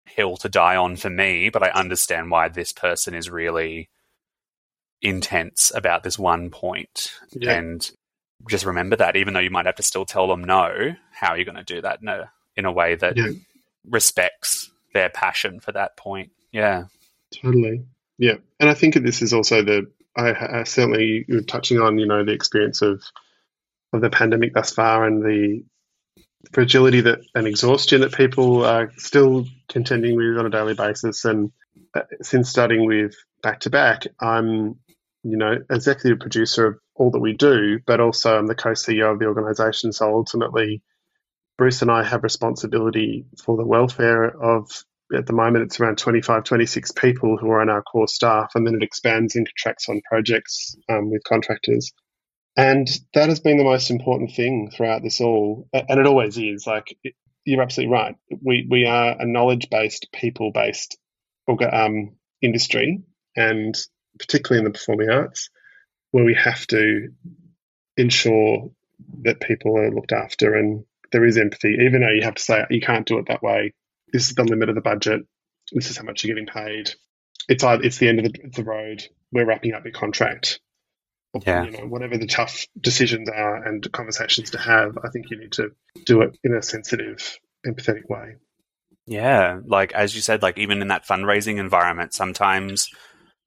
[0.05, 3.89] hill to die on for me, but I understand why this person is really
[5.01, 7.13] intense about this one point.
[7.31, 7.53] Yeah.
[7.53, 7.91] And
[8.49, 11.37] just remember that, even though you might have to still tell them no, how are
[11.37, 13.29] you going to do that in a, in a way that Yeah.
[13.89, 16.31] respects their passion for that point?
[16.51, 16.85] Yeah.
[17.41, 17.85] Totally.
[18.17, 18.35] Yeah.
[18.59, 22.23] And I think this is also the, I, I certainly, you're touching on, you know,
[22.25, 23.03] the experience of,
[23.93, 25.63] of the pandemic thus far and the
[26.51, 31.25] fragility that and exhaustion that people are still contending with on a daily basis.
[31.25, 31.51] And
[31.93, 34.79] uh, since starting with back to back, I'm,
[35.29, 39.11] you know, executive producer of all that we do, but also I'm the co CEO
[39.11, 39.91] of the organization.
[39.91, 40.81] So ultimately,
[41.57, 44.69] Bruce and I have responsibility for the welfare of
[45.15, 48.67] at the moment it's around 25 26 people who are on our core staff and
[48.67, 51.93] then it expands into tracks on projects um, with contractors
[52.57, 56.67] and that has been the most important thing throughout this all and it always is
[56.67, 57.13] like it,
[57.45, 60.97] you're absolutely right we we are a knowledge based people based
[61.47, 62.11] um,
[62.41, 63.01] industry
[63.35, 63.77] and
[64.19, 65.49] particularly in the performing arts
[66.11, 67.09] where we have to
[67.95, 68.71] ensure
[69.23, 72.65] that people are looked after and there is empathy even though you have to say
[72.69, 73.73] you can't do it that way
[74.13, 75.25] this is the limit of the budget.
[75.71, 76.91] This is how much you're getting paid.
[77.49, 79.03] It's either, it's the end of the, the road.
[79.31, 80.59] We're wrapping up your contract.
[81.33, 81.63] Or, Yeah.
[81.65, 85.53] You know, whatever the tough decisions are and conversations to have, I think you need
[85.53, 85.71] to
[86.05, 88.35] do it in a sensitive, empathetic way.
[89.05, 89.59] Yeah.
[89.65, 92.89] Like, as you said, like, even in that fundraising environment, sometimes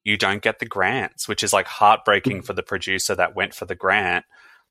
[0.05, 2.45] you don't get the grants, which is like heartbreaking mm.
[2.45, 4.25] for the producer that went for the grant.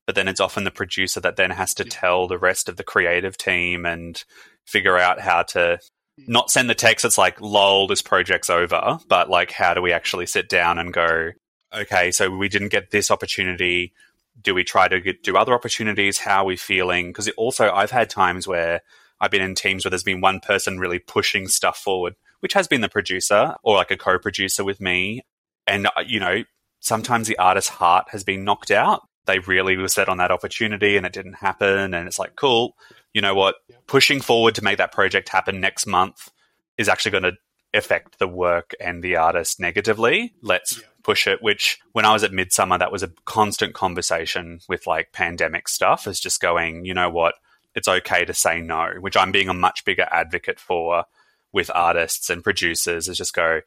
[0.06, 2.82] But then it's often the producer that then has to tell the rest of the
[2.82, 4.22] creative team and
[4.64, 5.78] figure out how to
[6.26, 9.92] not send the text that's like, lol, this project's over, but like, how do we
[9.92, 11.30] actually sit down and go,
[11.74, 13.92] okay, so we didn't get this opportunity.
[14.40, 16.18] Do we try to get, do other opportunities?
[16.18, 17.08] How are we feeling?
[17.08, 18.80] Because also, I've had times where
[19.20, 22.68] I've been in teams where there's been one person really pushing stuff forward, which has
[22.68, 25.22] been the producer or like a co producer with me.
[25.66, 26.44] And, uh, you know,
[26.80, 29.02] sometimes the artist's heart has been knocked out.
[29.26, 31.94] They really were set on that opportunity and it didn't happen.
[31.94, 32.74] And it's like, cool.
[33.12, 36.30] you know what, pushing forward to make that project happen next month
[36.78, 37.32] is actually going to
[37.74, 40.32] affect the work and the artist negatively.
[40.42, 40.86] Let's yeah.
[41.02, 41.42] push it.
[41.42, 46.06] Which, when I was at Midsummer, that was a constant conversation with like pandemic stuff,
[46.06, 47.34] is just going, you know what,
[47.74, 51.04] it's okay to say no, which I'm being a much bigger advocate for
[51.52, 53.60] with artists and producers, is just go,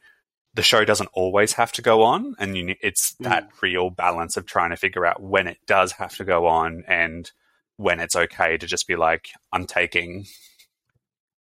[0.54, 2.36] the show doesn't always have to go on.
[2.40, 3.26] And you, it's mm.
[3.26, 6.84] that real balance of trying to figure out when it does have to go on
[6.88, 7.30] and
[7.78, 10.26] when it's okay to just be like, I'm taking,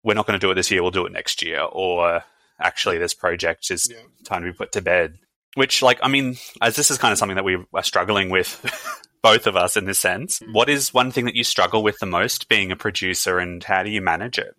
[0.04, 1.62] we're not going to do it this year, we'll do it next year.
[1.62, 2.24] Or
[2.60, 3.98] actually, this project is yeah.
[4.26, 5.18] time to be put to bed.
[5.56, 8.64] Which, like, I mean, as this is kind of something that we are struggling with,
[9.22, 10.54] both of us in this sense, mm.
[10.54, 13.84] what is one thing that you struggle with the most being a producer and how
[13.84, 14.56] do you manage it?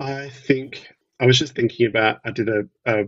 [0.00, 0.86] I think
[1.20, 3.04] I was just thinking about, I did a, a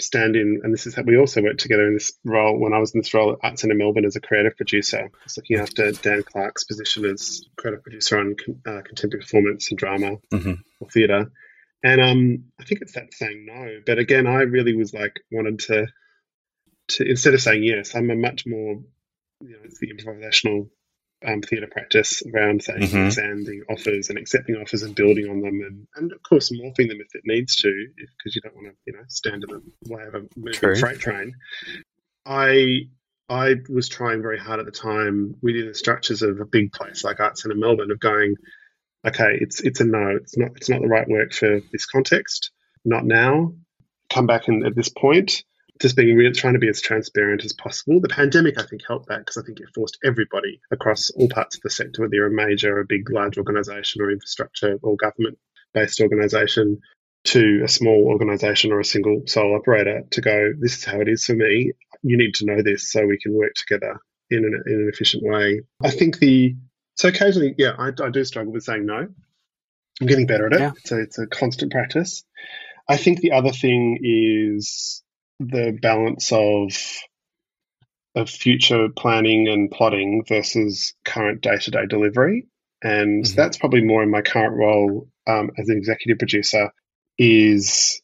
[0.00, 2.78] stand in, and this is how we also worked together in this role when I
[2.78, 4.98] was in this role at Arts Centre Melbourne as a creative producer.
[4.98, 9.78] I was looking after Dan Clark's position as creative producer on uh, contemporary performance and
[9.78, 10.54] drama mm-hmm.
[10.80, 11.30] or theatre.
[11.82, 13.80] And um, I think it's that saying no.
[13.84, 15.86] But again, I really was like, wanted to,
[16.88, 18.82] to instead of saying yes, I'm a much more,
[19.40, 20.68] you know, it's the improvisational
[21.26, 23.06] um, theatre practice around saying mm-hmm.
[23.06, 27.00] examining offers and accepting offers and building on them, and, and of course morphing them
[27.00, 30.02] if it needs to, because you don't want to you know stand in the way
[30.04, 30.76] of a moving True.
[30.76, 31.34] freight train.
[32.24, 32.88] I
[33.28, 37.04] I was trying very hard at the time within the structures of a big place
[37.04, 38.36] like Arts Centre Melbourne of going,
[39.06, 42.50] okay, it's it's a no, it's not it's not the right work for this context,
[42.84, 43.54] not now.
[44.08, 45.44] Come back in at this point
[45.80, 48.00] just being real, trying to be as transparent as possible.
[48.00, 51.56] The pandemic, I think, helped that because I think it forced everybody across all parts
[51.56, 56.00] of the sector, whether you're a major, a big, large organisation, or infrastructure or government-based
[56.00, 56.80] organisation,
[57.22, 61.08] to a small organisation or a single sole operator, to go, this is how it
[61.08, 61.72] is for me.
[62.02, 65.22] You need to know this so we can work together in an, in an efficient
[65.22, 65.60] way.
[65.82, 66.56] I think the
[66.94, 69.08] so occasionally, yeah, I, I do struggle with saying no.
[70.00, 70.60] I'm getting better at it.
[70.60, 70.72] Yeah.
[70.84, 72.24] So it's a constant practice.
[72.88, 75.02] I think the other thing is
[75.40, 76.70] the balance of
[78.14, 82.46] of future planning and plotting versus current day to day delivery.
[82.82, 83.36] And mm-hmm.
[83.36, 86.70] that's probably more in my current role um, as an executive producer
[87.18, 88.00] is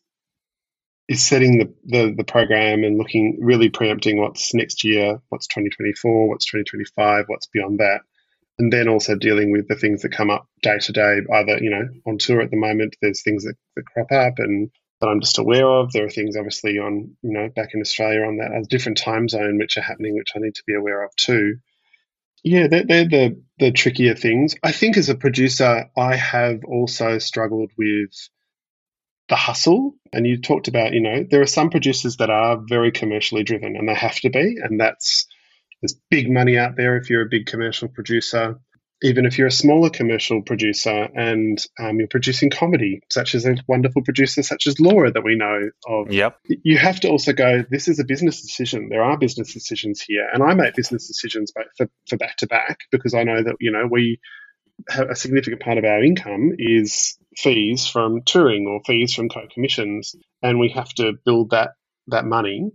[1.09, 6.29] is setting the, the, the program and looking really preempting what's next year, what's 2024,
[6.29, 8.01] what's 2025, what's beyond that.
[8.59, 11.71] And then also dealing with the things that come up day to day, either, you
[11.71, 15.21] know, on tour at the moment, there's things that, that crop up and that I'm
[15.21, 15.93] just aware of.
[15.93, 19.29] There are things obviously on, you know, back in Australia on that a different time
[19.29, 21.57] zone which are happening, which I need to be aware of too.
[22.43, 24.55] Yeah, they're, they're the the trickier things.
[24.63, 28.11] I think as a producer, I have also struggled with
[29.29, 29.95] the hustle.
[30.13, 33.77] And you talked about, you know, there are some producers that are very commercially driven,
[33.77, 35.27] and they have to be, and that's
[35.83, 38.59] there's big money out there if you're a big commercial producer
[39.03, 43.57] even if you're a smaller commercial producer and um, you're producing comedy, such as a
[43.69, 46.39] wonderful producer such as Laura that we know of, yep.
[46.47, 48.89] you have to also go, this is a business decision.
[48.89, 50.27] There are business decisions here.
[50.33, 53.71] And I make business decisions for, for back to back because I know that, you
[53.71, 54.19] know, we
[54.89, 60.15] have a significant part of our income is fees from touring or fees from co-commissions.
[60.43, 61.71] And we have to build that,
[62.09, 62.71] that money.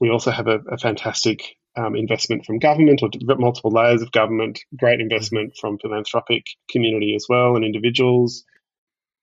[0.00, 4.60] We also have a, a fantastic um, investment from government or multiple layers of government,
[4.76, 8.44] great investment from philanthropic community as well and individuals.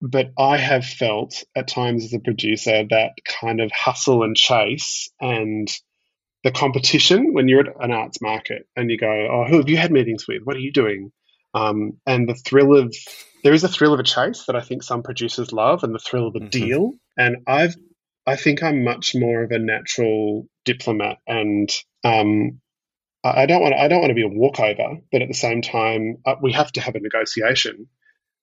[0.02, 3.12] But I have felt at times as a producer that
[3.42, 5.72] kind of hustle and chase and
[6.44, 9.78] the competition when you're at an arts market and you go, oh, who have you
[9.78, 10.42] had meetings with?
[10.44, 11.12] What are you doing?
[11.54, 12.96] Um, and the thrill of
[13.44, 16.00] there is a thrill of a chase that I think some producers love, and the
[16.00, 16.50] thrill of a mm-hmm.
[16.50, 16.92] deal.
[17.18, 17.76] And I've
[18.26, 21.70] I think I'm much more of a natural diplomat, and
[22.04, 22.62] um,
[23.24, 26.18] I don't want I don't want to be a walkover, but at the same time,
[26.26, 27.88] uh, we have to have a negotiation.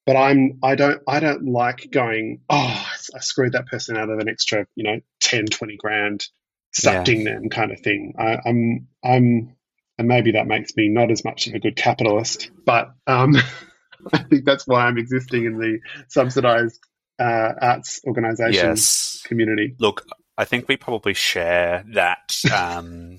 [0.06, 2.40] But I'm I don't I don't like going.
[2.48, 6.26] Oh, I screwed that person out of an extra you know 10, 20 grand,
[6.72, 7.34] sucking yeah.
[7.34, 8.14] them kind of thing.
[8.18, 9.56] I, I'm I'm
[9.98, 13.36] and maybe that makes me not as much of a good capitalist, but um,
[14.12, 16.78] I think that's why I'm existing in the subsidized
[17.18, 19.22] uh, arts organization yes.
[19.24, 19.74] community.
[19.78, 20.06] Look,
[20.36, 23.18] I think we probably share that um,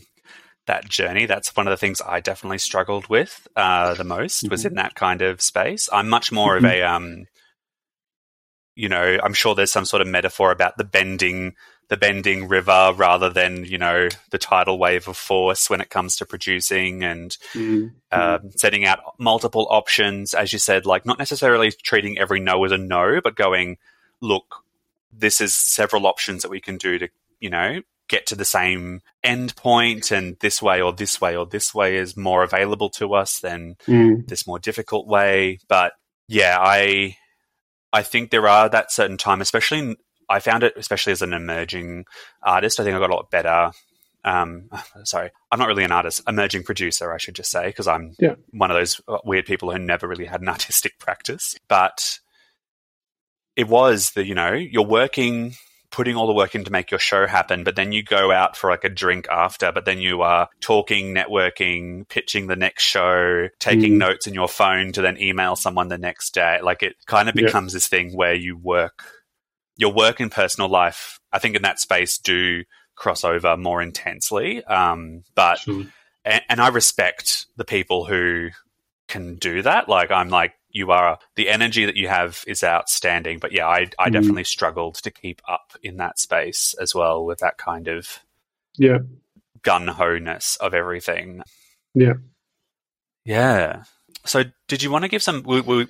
[0.68, 1.26] that journey.
[1.26, 4.52] That's one of the things I definitely struggled with uh, the most mm-hmm.
[4.52, 5.90] was in that kind of space.
[5.92, 6.66] I'm much more mm-hmm.
[6.66, 7.26] of a um,
[8.76, 11.56] you know, I'm sure there's some sort of metaphor about the bending
[11.90, 16.16] the bending river rather than you know the tidal wave of force when it comes
[16.16, 17.38] to producing and
[18.12, 22.72] uh, setting out multiple options as you said like not necessarily treating every no as
[22.72, 23.78] a no but going
[24.22, 24.64] look
[25.12, 27.10] this is several options that we can do to
[27.40, 31.46] you know get to the same end point and this way or this way or
[31.46, 34.28] this way is more available to us than Mm.
[34.28, 35.60] this more difficult way.
[35.68, 35.94] But
[36.28, 37.18] yeah, I
[37.94, 39.98] I think there are that certain time, especially in,
[40.30, 42.06] I found it especially as an emerging
[42.44, 42.80] artist.
[42.80, 43.72] I think I got a lot better.
[44.24, 44.70] Um,
[45.06, 48.36] sorry, I'm not really an artist, emerging producer, I should just say, because I'm Yeah.
[48.52, 51.56] one of those uh, weird people who never really had an artistic practice.
[51.68, 52.20] But
[53.56, 55.54] it was the you know you're working
[55.92, 58.56] putting all the work in to make your show happen but then you go out
[58.56, 63.48] for like a drink after but then you are talking networking pitching the next show
[63.60, 63.98] taking Mm.
[63.98, 67.34] notes in your phone to then email someone the next day like it kind of
[67.36, 69.04] becomes this thing where you work
[69.80, 72.64] your work and personal life i think in that space do
[72.96, 75.86] cross over more intensely um, but Sure.
[76.26, 78.50] and, and I respect the people who
[79.08, 79.88] can do that.
[79.90, 83.40] Like I'm like you are the energy that you have is outstanding.
[83.40, 84.14] But yeah, I I Mm.
[84.14, 88.20] definitely struggled to keep up in that space as well with that kind of
[88.78, 89.00] Yeah.
[89.64, 91.42] gun ho ness of everything.
[91.96, 92.16] Yeah.
[93.26, 93.84] Yeah.
[94.26, 95.44] So, did you want to give some?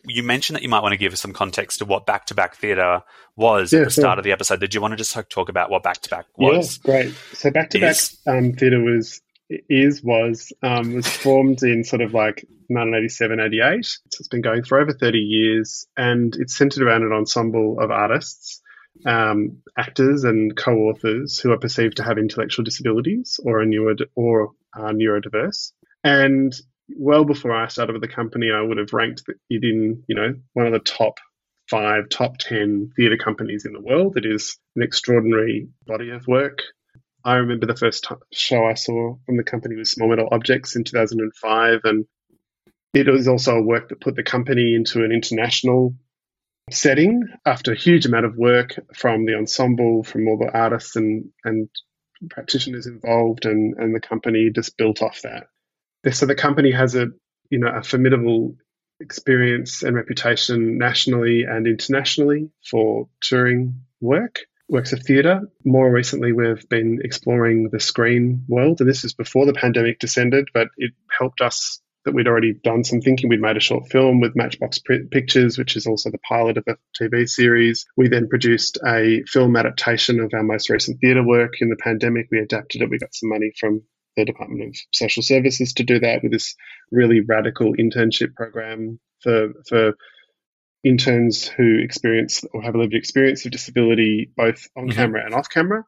[0.06, 2.56] You mentioned that you might want to give some context to what back to back
[2.56, 3.02] theatre
[3.36, 4.04] was Yeah, at the sure.
[4.04, 4.60] start of the episode.
[4.60, 6.80] Did you want to just talk about what back to back was?
[6.86, 7.16] Yeah, great.
[7.34, 7.96] So back to back
[8.28, 13.84] um, theatre was is was um, was formed in sort of like 1987, 88.
[13.86, 17.90] So it's been going for over 30 years, and it's centered around an ensemble of
[17.90, 18.62] artists,
[19.08, 24.52] um, actors, and co-authors who are perceived to have intellectual disabilities or are neuro or
[24.76, 25.72] are neurodiverse.
[26.04, 26.54] And
[26.98, 30.34] well before I started with the company, I would have ranked it in you know
[30.54, 31.20] one of the top
[31.70, 34.18] five, top 10 theatre companies in the world.
[34.18, 36.64] It is an extraordinary body of work.
[37.24, 40.84] I remember the first show I saw from the company was Small Metal Objects in
[40.84, 42.06] 2005, and
[42.94, 45.96] it was also a work that put the company into an international
[46.72, 51.30] setting after a huge amount of work from the ensemble, from all the artists and,
[51.44, 51.70] and
[52.30, 55.48] practitioners involved, and, and the company just built off that.
[56.12, 57.08] So the company has a
[57.50, 58.56] you know a formidable
[59.00, 65.42] experience and reputation nationally and internationally for touring work, works of theatre.
[65.66, 70.50] More recently, we've been exploring the screen world, and this is before the pandemic descended,
[70.54, 73.30] but it helped us that we'd already done some thinking.
[73.30, 74.80] We'd made a short film with Matchbox
[75.12, 77.86] Pictures, which is also the pilot of a TV series.
[77.98, 81.56] We then produced a film adaptation of our most recent theatre work.
[81.60, 82.90] In the pandemic, we adapted it.
[82.90, 83.84] We got some money from
[84.20, 86.56] the Department of Social Services to do that with this
[86.92, 89.94] really radical internship program for for
[90.84, 94.94] interns who experience or have a lived experience of disability both on Mhm.
[94.94, 95.84] camera and off camera.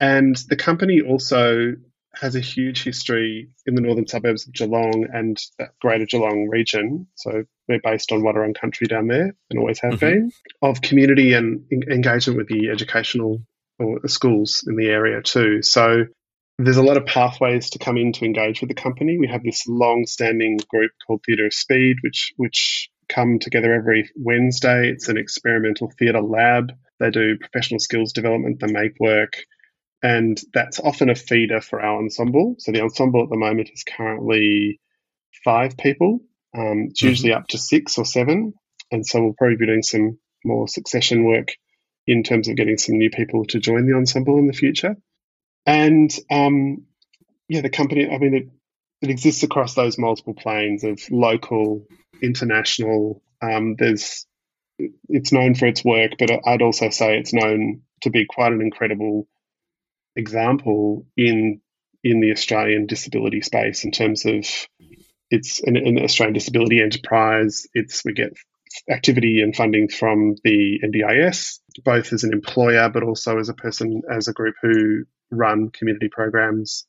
[0.00, 1.74] And the company also
[2.14, 7.06] has a huge history in the northern suburbs of Geelong and that greater Geelong region.
[7.14, 10.00] So we're based on Wadawurrung country down there and always have Mhm.
[10.00, 13.46] been of community and en- engagement with the educational
[13.78, 15.62] or the schools in the area too.
[15.62, 16.06] So
[16.64, 19.18] there's a lot of pathways to come in to engage with the company.
[19.18, 24.88] We have this long-standing group called Theatre of Speed, which which come together every Wednesday.
[24.88, 26.72] It's an experimental theatre lab.
[26.98, 28.60] They do professional skills development.
[28.60, 29.44] They make work,
[30.02, 32.56] and that's often a feeder for our ensemble.
[32.58, 34.80] So the ensemble at the moment is currently
[35.44, 36.20] five people.
[36.56, 37.08] Um, it's Mhm.
[37.08, 38.54] usually up to six or seven,
[38.90, 41.48] and so we'll probably be doing some more succession work
[42.06, 44.96] in terms of getting some new people to join the ensemble in the future.
[45.66, 46.86] And um,
[47.48, 48.48] yeah, the company, I mean, it,
[49.02, 51.86] it exists across those multiple planes of local,
[52.22, 53.22] international.
[53.40, 54.26] Um, there's,
[55.08, 58.60] it's known for its work, but I'd also say it's known to be quite an
[58.60, 59.28] incredible
[60.16, 61.60] example in
[62.04, 64.44] in the Australian disability space in terms of
[65.30, 67.66] it's an, an Australian disability enterprise.
[67.74, 68.32] It's we get
[68.90, 74.02] activity and funding from the NDIS, both as an employer but also as a person
[74.10, 76.86] as a group who run community programs.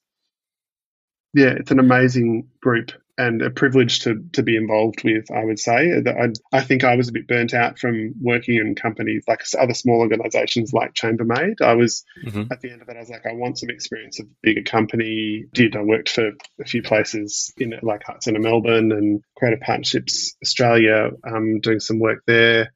[1.33, 5.29] Yeah, it's an amazing group and a privilege to to be involved with.
[5.31, 8.75] I would say I, I think I was a bit burnt out from working in
[8.75, 11.61] companies like other small organisations like Chamber Made.
[11.61, 12.51] I was Mhm.
[12.51, 14.63] at the end of it, I was like, I want some experience of a bigger
[14.63, 15.45] company.
[15.53, 20.35] Did I worked for a few places in like Heart in Melbourne and Creative Partnerships
[20.43, 22.73] Australia, um, doing some work there.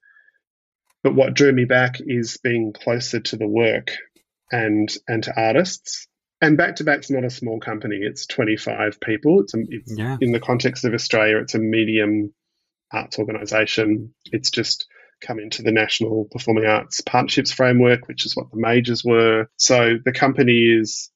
[1.03, 3.91] But what drew me back is being closer to the work
[4.51, 6.07] and and to artists.
[6.39, 9.41] And Back to Back's not a small company; it's twenty five people.
[9.41, 10.17] It's, a, it's Yeah.
[10.21, 12.33] in the context of Australia, it's a medium
[12.93, 14.13] arts organisation.
[14.25, 14.85] It's just
[15.19, 19.49] come into the National Performing Arts Partnerships Framework, which is what the majors were.
[19.57, 21.09] So the company is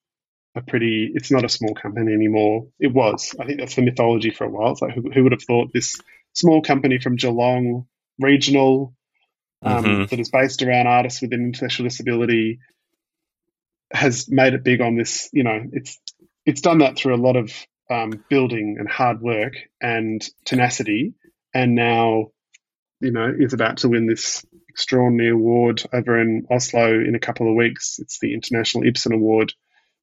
[0.55, 2.67] a pretty, it's not a small company anymore.
[2.79, 3.35] It was.
[3.39, 4.71] I think that's the mythology for a while.
[4.71, 5.95] It's like, who, who would have thought this
[6.33, 7.85] small company from Geelong,
[8.19, 8.95] regional,
[9.61, 10.09] um, Mhm.
[10.09, 12.59] that is based around artists with an intellectual disability,
[13.93, 15.29] has made it big on this.
[15.33, 15.99] You know, it's
[16.45, 17.53] it's done that through a lot of
[17.89, 21.13] um, building and hard work and tenacity,
[21.53, 22.27] and now
[22.99, 27.49] you know is about to win this extraordinary award over in Oslo in a couple
[27.49, 27.99] of weeks.
[27.99, 29.53] It's the International Ibsen Award,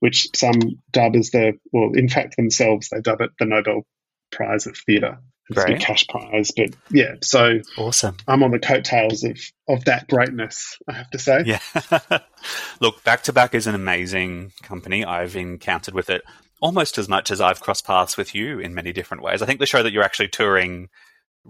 [0.01, 0.61] which some
[0.91, 3.87] dub as the well, in fact themselves they dub it the Nobel
[4.31, 5.19] Prize of Theatre.
[5.57, 7.15] A cash prize, but yeah.
[7.23, 8.17] So awesome!
[8.27, 9.39] I'm on the coattails of
[9.69, 10.79] of that greatness.
[10.87, 11.43] I have to say.
[11.47, 11.61] Yeah.
[12.81, 15.05] Look, Back to Back is an amazing company.
[15.05, 16.23] I've encountered with it
[16.61, 19.43] almost as much as I've crossed paths with you in many different ways.
[19.43, 20.89] I think the show that you're actually touring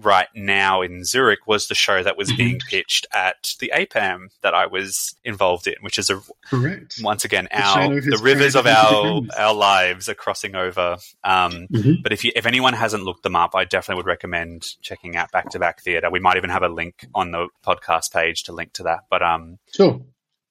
[0.00, 2.68] right now in Zurich was the show that was being mm-hmm.
[2.68, 7.48] pitched at the APAM that I was involved in, which is a correct once again
[7.50, 10.96] our the, the rivers of our our lives are crossing over.
[11.24, 12.02] Um, mm-hmm.
[12.02, 15.32] But if you, if anyone hasn't looked them up, I definitely would recommend checking out
[15.32, 16.10] Back to Back Theatre.
[16.10, 19.00] We might even have a link on the podcast page to link to that.
[19.10, 20.00] But um, sure.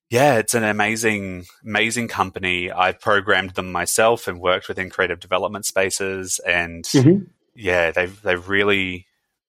[0.10, 2.72] Yeah, it's an amazing, amazing company.
[2.72, 7.26] I've programmed them myself and worked within creative development spaces, and mm-hmm.
[7.56, 9.06] yeah, they've they've really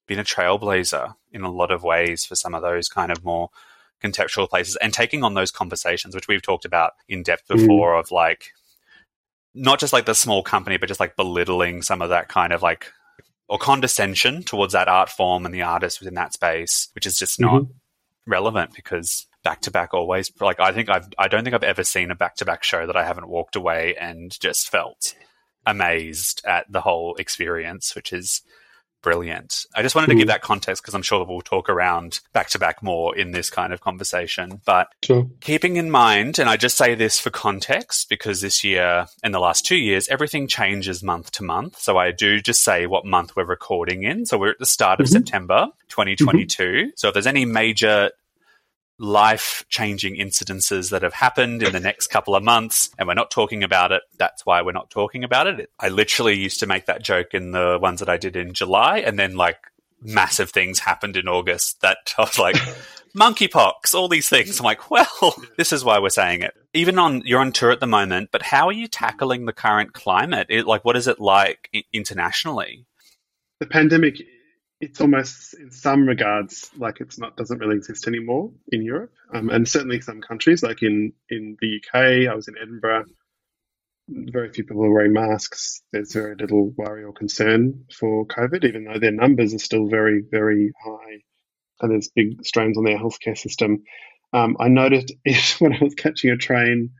[0.08, 3.50] been a trailblazer in a lot of ways for some of those kind of more
[4.02, 7.56] contextual places and taking on those conversations, which we've talked about in depth mm.
[7.56, 8.00] before, mm.
[8.00, 8.50] of like
[9.54, 12.62] not just like the small company, but just like belittling some of that kind of
[12.62, 12.92] like
[13.48, 17.40] or condescension towards that art form and the artist within that space, which is just
[17.40, 17.72] not mm-hmm.
[18.26, 21.84] relevant because back to back always like I think I've I don't think I've ever
[21.84, 25.14] seen a back to back show that I haven't walked away and just felt
[25.66, 28.42] amazed at the whole experience, which is
[29.02, 29.66] brilliant.
[29.74, 30.28] I just wanted to give hmm.
[30.28, 33.50] that context because I'm sure that we'll talk around back to back more in this
[33.50, 34.60] kind of conversation.
[34.64, 35.28] But sure.
[35.40, 39.40] keeping in mind, and I just say this for context because this year and the
[39.40, 41.78] last two years, everything changes month to month.
[41.78, 44.26] So I do just say what month we're recording in.
[44.26, 45.12] So we're at the start of mm-hmm.
[45.12, 46.62] September 2022.
[46.62, 46.88] Mm-hmm.
[46.96, 48.10] So if there's any major
[48.98, 53.30] life changing incidences that have happened in the next couple of months and we're not
[53.30, 54.02] talking about it.
[54.18, 55.70] That's why we're not talking about it.
[55.78, 58.98] I literally used to make that joke in the ones that I did in July
[58.98, 59.58] and then like
[60.02, 62.56] massive things happened in August that I was like,
[63.16, 64.58] monkeypox, all these things.
[64.58, 66.54] I'm like, well, this is why we're saying it.
[66.74, 69.92] Even on, you're on tour at the moment, but how are you tackling the current
[69.92, 70.48] climate?
[70.50, 72.84] It, like, what is it like internationally?
[73.60, 74.20] The pandemic
[74.80, 79.50] it's almost in some regards like it's not doesn't really exist anymore in Europe, um,
[79.50, 82.30] and certainly some countries like in in the UK.
[82.30, 83.06] I was in Edinburgh.
[84.08, 85.82] Very few people are wearing masks.
[85.92, 90.22] There's very little worry or concern for COVID, even though their numbers are still very
[90.30, 91.22] very high,
[91.80, 93.82] and there's big strains on their healthcare system.
[94.32, 96.90] Um, I noticed it when I was catching a train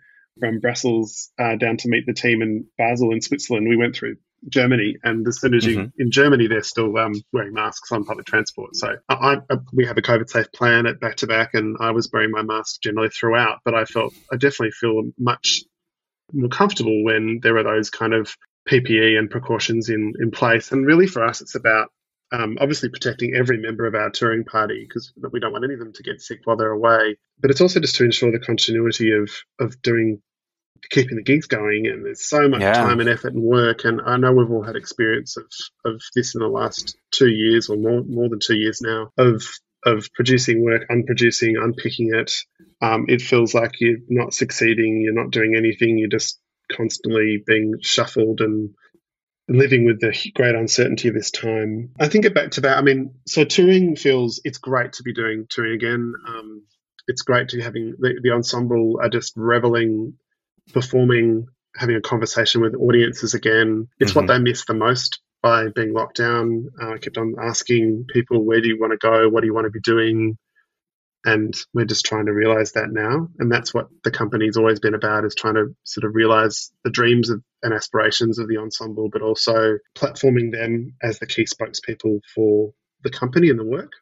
[0.41, 3.69] from Brussels uh, down to meet the team in Basel in Switzerland.
[3.69, 4.17] We went through
[4.49, 6.01] Germany, and as soon as you mm-hmm.
[6.01, 8.77] in Germany, they're still um, wearing masks on public transport.
[8.77, 11.91] So I, I, we have a COVID safe plan at back to back, and I
[11.91, 13.59] was wearing my mask generally throughout.
[13.65, 15.63] But I felt I definitely feel much
[16.33, 18.37] more comfortable when there are those kind of
[18.69, 20.71] PPE and precautions in in place.
[20.73, 21.91] And really, for us, it's about
[22.31, 25.81] um, obviously protecting every member of our touring party because we don't want any of
[25.81, 27.17] them to get sick while they're away.
[27.41, 30.23] But it's also just to ensure the continuity of of doing
[30.91, 32.73] keeping the gigs going and there's so much yeah.
[32.73, 35.47] time and effort and work and I know we've all had experience of,
[35.85, 39.43] of this in the last two years or more more than two years now of
[39.85, 42.33] of producing work, unproducing, unpicking it.
[42.81, 46.39] Um, it feels like you're not succeeding, you're not doing anything, you're just
[46.71, 48.71] constantly being shuffled and
[49.49, 51.91] living with the great uncertainty of this time.
[51.99, 52.77] I think it back to that.
[52.77, 56.13] I mean, so touring feels it's great to be doing touring again.
[56.29, 56.65] Um,
[57.07, 60.15] it's great to be having the, the ensemble are just reveling
[60.73, 61.47] performing,
[61.77, 63.89] having a conversation with audiences again.
[63.99, 64.21] It's mm-hmm.
[64.21, 66.69] what they miss the most by being locked down.
[66.81, 69.29] Uh, I kept on asking people, where do you want to go?
[69.29, 70.37] What do you want to be doing?
[71.25, 73.29] And we're just trying to realize that now.
[73.39, 76.91] And that's what the company's always been about is trying to sort of realize the
[76.91, 82.21] dreams of, and aspirations of the ensemble, but also platforming them as the key spokespeople
[82.35, 83.93] for the company and the work.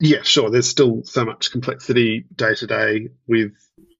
[0.00, 0.50] Yeah, sure.
[0.50, 3.52] There's still so much complexity day to day with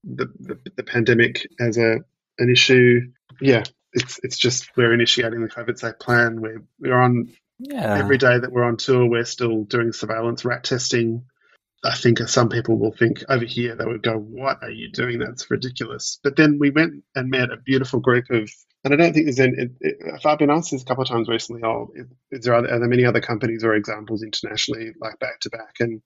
[0.04, 1.98] the, the, the pandemic as a
[2.38, 3.00] an issue.
[3.40, 6.40] Yeah, it's it's just we're initiating the COVID safe plan.
[6.40, 7.98] We're we're on yeah.
[7.98, 9.06] every day that we're on tour.
[9.06, 11.24] We're still doing surveillance rat testing.
[11.84, 15.18] I think some people will think over here they would go, "What are you doing?
[15.18, 18.50] That's ridiculous." But then we went and met a beautiful group of,
[18.82, 19.68] and I don't think there's any.
[19.80, 21.92] If I've been asked this a couple of times recently, oh,
[22.32, 25.76] is there other, are there many other companies or examples internationally like back to back?
[25.78, 26.02] And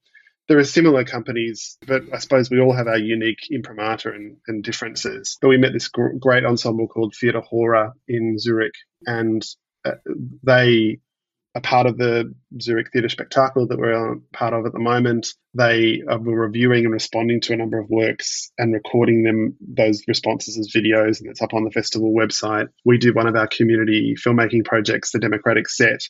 [0.48, 4.62] there are similar companies, but I suppose we all have our unique imprimatur and, and
[4.62, 5.38] differences.
[5.40, 8.74] But we met this gr- great ensemble called Theatre Hora in Zurich,
[9.06, 9.44] and
[9.84, 9.92] uh,
[10.42, 10.98] they
[11.54, 15.28] a part of the Zurich Theatre Spectacle that we're part of at the moment.
[15.54, 20.58] They were reviewing and responding to a number of works and recording them, those responses
[20.58, 22.68] as videos, and it's up on the festival website.
[22.86, 26.00] We did one of our community filmmaking projects, the Democratic Set,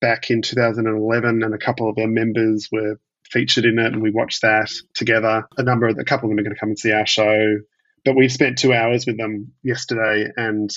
[0.00, 4.10] back in 2011, and a couple of our members were featured in it, and we
[4.10, 5.46] watched that together.
[5.56, 7.58] A number of a couple of them are going to come and see our show,
[8.04, 10.70] but we spent two hours with them yesterday, and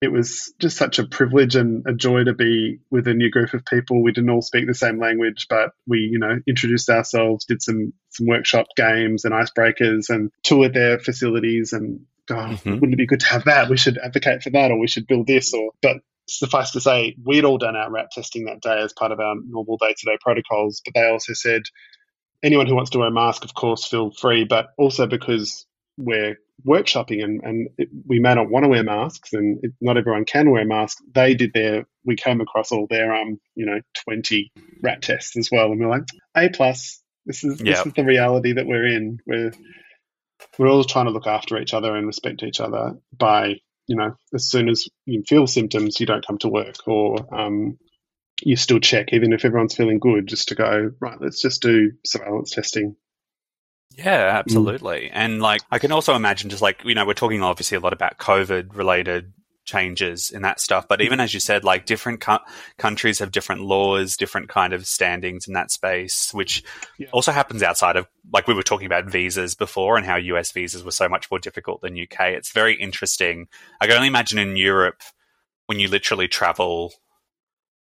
[0.00, 3.52] it was just such a privilege and a joy to be with a new group
[3.52, 4.02] of people.
[4.02, 7.92] We didn't all speak the same language, but we, you know, introduced ourselves, did some
[8.10, 11.72] some workshop games and icebreakers, and toured their facilities.
[11.72, 12.74] And God, mm-hmm.
[12.74, 13.68] wouldn't it be good to have that?
[13.68, 15.52] We should advocate for that, or we should build this.
[15.52, 15.96] Or but
[16.28, 19.34] suffice to say, we'd all done our RAT testing that day as part of our
[19.46, 20.82] normal day to day protocols.
[20.84, 21.62] But they also said
[22.42, 25.66] anyone who wants to wear a mask, of course, feel free, but also because
[25.96, 29.96] we're workshopping and, and it, we may not want to wear masks and it, not
[29.96, 31.02] everyone can wear masks.
[31.14, 34.52] They did their, we came across all their, um, you know, 20
[34.82, 35.70] rat tests as well.
[35.70, 36.04] And we're like,
[36.36, 37.76] A plus, this is, yep.
[37.76, 39.18] this is the reality that we're in.
[39.26, 39.52] We're,
[40.58, 44.14] we're all trying to look after each other and respect each other by, you know,
[44.34, 47.78] as soon as you feel symptoms, you don't come to work or, um,
[48.40, 51.92] you still check, even if everyone's feeling good, just to go, right, let's just do
[52.04, 52.94] surveillance testing
[53.98, 54.34] yeah, mm.
[54.34, 55.08] absolutely.
[55.08, 55.10] Mm.
[55.12, 57.92] And like, I can also imagine just like, you know, we're talking obviously a lot
[57.92, 59.32] about COVID related
[59.68, 60.88] changes in that stuff.
[60.88, 62.40] But even as you said, like different co-
[62.78, 66.64] countries have different laws, different kind of standings in that space, which
[66.98, 67.08] yeah.
[67.12, 70.82] also happens outside of, like we were talking about visas before and how US visas
[70.82, 72.30] were so much more difficult than UK.
[72.30, 73.46] It's very interesting.
[73.80, 75.02] I can only imagine in Europe
[75.66, 76.94] when you literally travel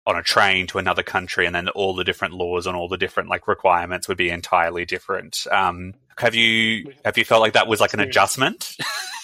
[0.06, 2.98] on a train to another country and then all the different laws and all the
[2.98, 5.48] different like requirements would be entirely different.
[5.52, 8.76] Um, have you have you felt like that was like an adjustment?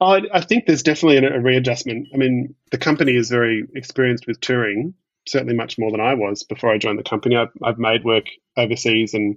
[0.00, 2.08] I, I think there's definitely a, a readjustment.
[2.12, 4.94] I mean, the company is very experienced with touring,
[5.26, 7.36] certainly much more than I was before I joined the company.
[7.36, 8.26] I've, I've made work
[8.56, 9.36] overseas and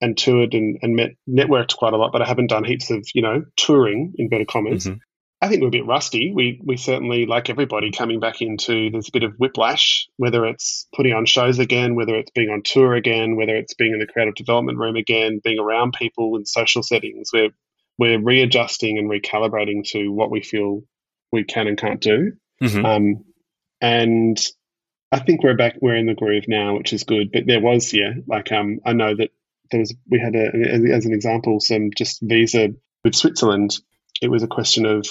[0.00, 3.06] and toured and, and met networked quite a lot, but I haven't done heaps of
[3.14, 4.84] you know touring inverted commas.
[4.84, 4.98] Mm-hmm.
[5.40, 6.32] I think we're a bit rusty.
[6.32, 10.86] We we certainly, like everybody, coming back into there's a bit of whiplash, whether it's
[10.94, 14.06] putting on shows again, whether it's being on tour again, whether it's being in the
[14.06, 17.30] creative development room again, being around people in social settings.
[17.32, 17.50] We're
[17.98, 20.82] we're readjusting and recalibrating to what we feel
[21.30, 22.32] we can and can't do.
[22.62, 22.84] Mm-hmm.
[22.84, 23.24] Um,
[23.80, 24.40] and
[25.10, 25.76] I think we're back.
[25.80, 27.32] We're in the groove now, which is good.
[27.32, 29.30] But there was, yeah, like um, I know that
[29.70, 29.94] there was.
[30.08, 30.48] We had a,
[30.92, 32.68] as an example, some just visa
[33.04, 33.76] with Switzerland.
[34.20, 35.06] It was a question of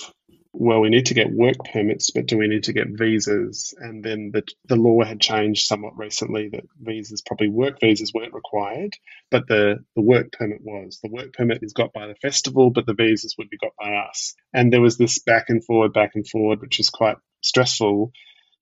[0.53, 3.73] well, we need to get work permits, but do we need to get visas?
[3.77, 8.33] And then the, the law had changed somewhat recently that visas, probably work visas, weren't
[8.33, 8.93] required,
[9.29, 10.99] but the, the work permit was.
[11.01, 13.93] The work permit is got by the festival, but the visas would be got by
[13.95, 14.35] us.
[14.53, 18.11] And there was this back and forward, back and forward, which is quite stressful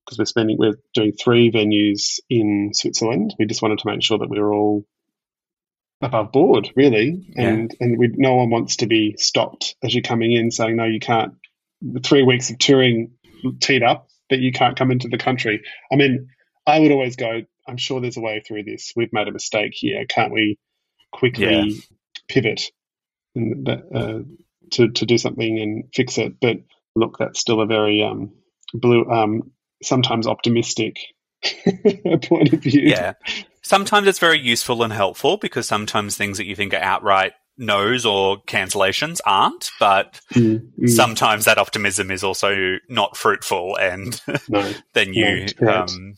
[0.05, 3.33] because we're spending, we're doing three venues in Switzerland.
[3.39, 4.85] We just wanted to make sure that we were all
[6.01, 7.85] above board, really, and yeah.
[7.85, 10.99] and we, no one wants to be stopped as you're coming in saying no, you
[10.99, 11.33] can't
[12.03, 13.11] three weeks of touring
[13.59, 15.61] teed up that you can't come into the country.
[15.91, 16.29] I mean,
[16.65, 18.93] I would always go, I'm sure there's a way through this.
[18.95, 20.05] We've made a mistake here.
[20.07, 20.57] Can't we
[21.11, 21.79] quickly yeah.
[22.27, 22.71] pivot
[23.35, 24.19] and, uh,
[24.71, 26.39] to, to do something and fix it?
[26.39, 26.57] But
[26.95, 28.33] look, that's still a very um,
[28.73, 29.51] blue, um,
[29.81, 30.97] sometimes optimistic
[32.23, 32.81] point of view.
[32.81, 33.13] Yeah.
[33.61, 38.05] Sometimes it's very useful and helpful because sometimes things that you think are outright no's
[38.05, 40.89] or cancellations aren't, but mm, mm.
[40.89, 46.15] sometimes that optimism is also not fruitful, and no, then you no, um,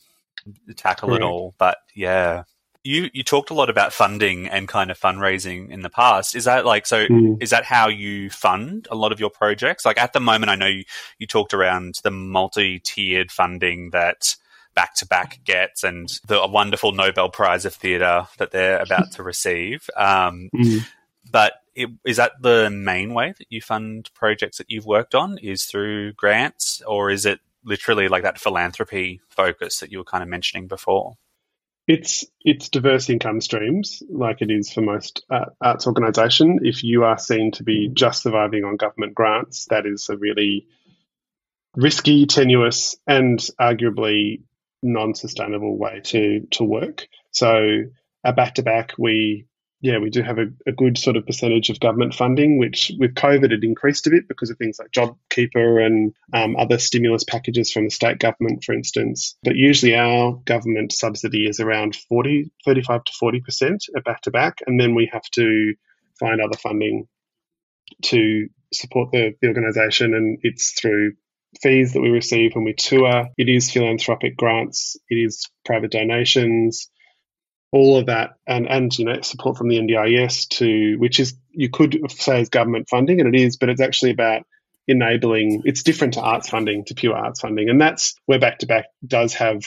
[0.78, 1.24] tackle correct.
[1.24, 1.56] it all.
[1.58, 2.44] But yeah,
[2.84, 6.36] you you talked a lot about funding and kind of fundraising in the past.
[6.36, 7.08] Is that like so?
[7.08, 7.42] Mm.
[7.42, 9.86] Is that how you fund a lot of your projects?
[9.86, 10.84] Like at the moment, I know you,
[11.18, 14.36] you talked around the multi tiered funding that
[14.74, 19.24] back to back gets and the wonderful Nobel Prize of Theatre that they're about to
[19.24, 19.90] receive.
[19.98, 20.86] Um, mm.
[21.32, 25.38] But it, is that the main way that you fund projects that you've worked on?
[25.38, 30.24] Is through grants, or is it literally like that philanthropy focus that you were kind
[30.24, 31.16] of mentioning before?
[31.88, 36.60] It's it's diverse income streams, like it is for most uh, arts organisation.
[36.64, 40.68] If you are seen to be just surviving on government grants, that is a really
[41.76, 44.44] risky, tenuous, and arguably
[44.84, 47.08] non-sustainable way to to work.
[47.32, 47.86] So,
[48.24, 49.48] at back to back, we
[49.82, 53.16] yeah, we do have a, a, good sort of percentage of government funding, which with
[53.16, 57.72] COVID it increased a bit because of things like JobKeeper and um, other stimulus packages
[57.72, 59.36] from the state government, for instance.
[59.44, 64.60] But usually our government subsidy is around 40, 35 to 40% back to back.
[64.68, 65.74] And then we have to
[66.20, 67.08] find other funding
[68.04, 70.14] to support the, the organisation.
[70.14, 71.14] And it's through
[71.60, 73.30] fees that we receive when we tour.
[73.36, 74.96] It is philanthropic grants.
[75.10, 76.90] It is private donations.
[77.72, 81.70] All of that, and and you know support from the NDIS to which is you
[81.70, 84.44] could say is government funding, and it is, but it's actually about
[84.88, 85.62] enabling.
[85.66, 88.86] It's different to arts funding to pure arts funding, and that's where back to back
[89.08, 89.64] does have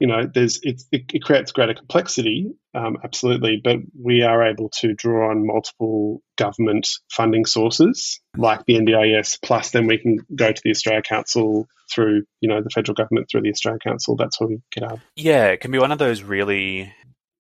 [0.00, 4.94] you know, there's it, it creates greater complexity, um, absolutely, but we are able to
[4.94, 10.60] draw on multiple government funding sources like the NDIS, plus then we can go to
[10.62, 14.14] the Australia Council through, you know, the federal government through the Australia Council.
[14.16, 14.98] That's where we get our.
[15.16, 16.92] Yeah, it can be one of those really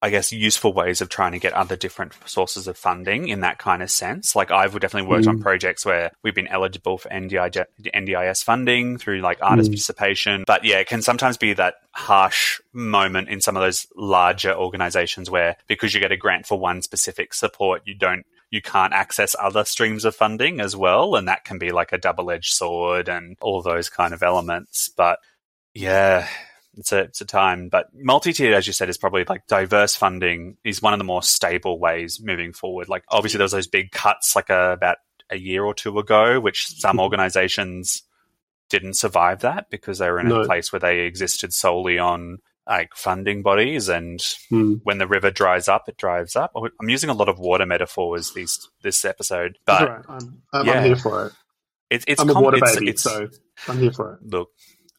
[0.01, 3.57] I guess, useful ways of trying to get other different sources of funding in that
[3.57, 4.33] kind of sense.
[4.33, 5.29] Like I've definitely worked mm.
[5.29, 9.73] on projects where we've been eligible for NDI, NDIS funding through like artist mm.
[9.73, 10.45] participation.
[10.47, 15.29] But yeah, it can sometimes be that harsh moment in some of those larger organizations
[15.29, 19.35] where because you get a grant for one specific support, you don't you can't access
[19.39, 21.15] other streams of funding as well.
[21.15, 24.89] And that can be like a double edged sword and all those kind of elements.
[24.95, 25.19] But
[25.73, 26.27] yeah,
[26.77, 27.69] it's a it's a time.
[27.69, 31.23] But multi-tiered, as you said, is probably like diverse funding is one of the more
[31.23, 32.89] stable ways moving forward.
[32.89, 34.97] Like obviously there was those big cuts like a, about
[35.29, 37.01] a year or two ago, which some mm-hmm.
[37.01, 38.03] organizations
[38.69, 40.41] didn't survive that because they were in no.
[40.41, 44.19] a place where they existed solely on like funding bodies and
[44.51, 44.79] mm.
[44.83, 48.33] when the river dries up it dries up i'm using a lot of water metaphors
[48.33, 50.05] these this episode but right.
[50.07, 50.73] I'm, I'm, yeah.
[50.73, 51.33] I'm, here for it
[51.89, 53.27] it's, it's i'm a water it's, baby it's, so
[53.67, 54.51] i'm here for it look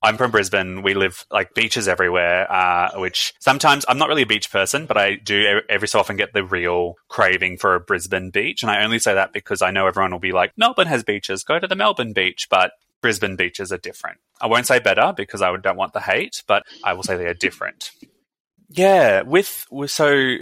[0.03, 0.83] I'm from Brisbane.
[0.83, 4.97] We live like beaches everywhere, uh, which sometimes I'm not really a beach person, but
[4.97, 8.63] I do every so often get the real craving for a Brisbane beach.
[8.63, 11.45] And I only say that because I know everyone will be like, Melbourne has beaches,
[11.45, 12.49] go to the Melbourne beach.
[12.51, 12.73] But
[13.03, 14.19] Brisbane beaches are different.
[14.41, 17.27] I won't say better because I don't want the hate, but I will say they
[17.27, 17.93] are different.
[18.69, 20.37] Yeah, with, so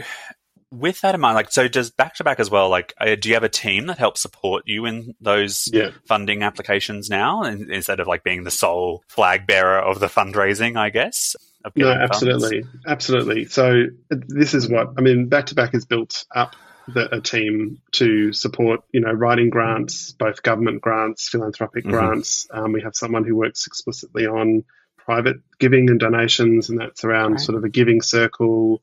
[0.70, 2.68] with that in mind, like, so does back to back as well?
[2.68, 5.90] Like, uh, do you have a team that helps support you in those yeah.
[6.06, 10.76] funding applications now, and, instead of like being the sole flag bearer of the fundraising?
[10.76, 11.36] I guess.
[11.74, 12.84] No, absolutely, funds?
[12.86, 13.44] absolutely.
[13.46, 15.28] So this is what I mean.
[15.28, 16.54] Back to back is built up
[16.86, 21.92] the, a team to support, you know, writing grants, both government grants, philanthropic mm-hmm.
[21.92, 22.46] grants.
[22.50, 24.64] Um, we have someone who works explicitly on
[24.96, 27.40] private giving and donations, and that's around right.
[27.40, 28.80] sort of a giving circle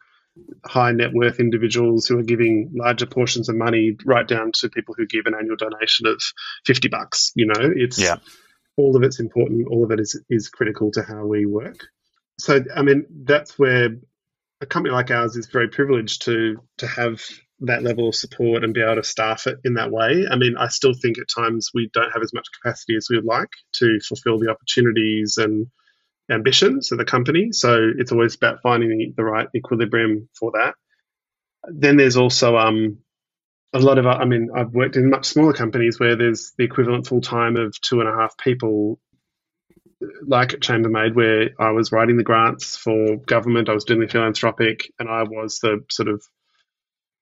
[0.66, 4.96] high net worth individuals who are giving larger portions of money right down to people
[4.98, 6.22] who give an annual donation of
[6.66, 8.18] 50 bucks you know it's yeah.
[8.76, 11.88] all of it's important all of it is is critical to how we work
[12.38, 13.90] so i mean that's where
[14.62, 17.22] a company like ours is very privileged to to have
[17.62, 20.26] that level of support and be able to staff it in that way.
[20.30, 23.16] I mean, I still think at times we don't have as much capacity as we
[23.16, 25.68] would like to fulfill the opportunities and
[26.30, 27.52] ambitions of the company.
[27.52, 30.76] So it's always about finding the, right equilibrium for that.
[31.68, 33.00] Then there's also um,
[33.74, 37.08] a lot of, I mean, I've worked in much smaller companies where there's the equivalent
[37.08, 39.00] full time of two and a half people,
[40.26, 44.02] like at Chamber Made, where I was writing the grants for government, I was doing
[44.02, 46.24] the philanthropic, and I was the sort of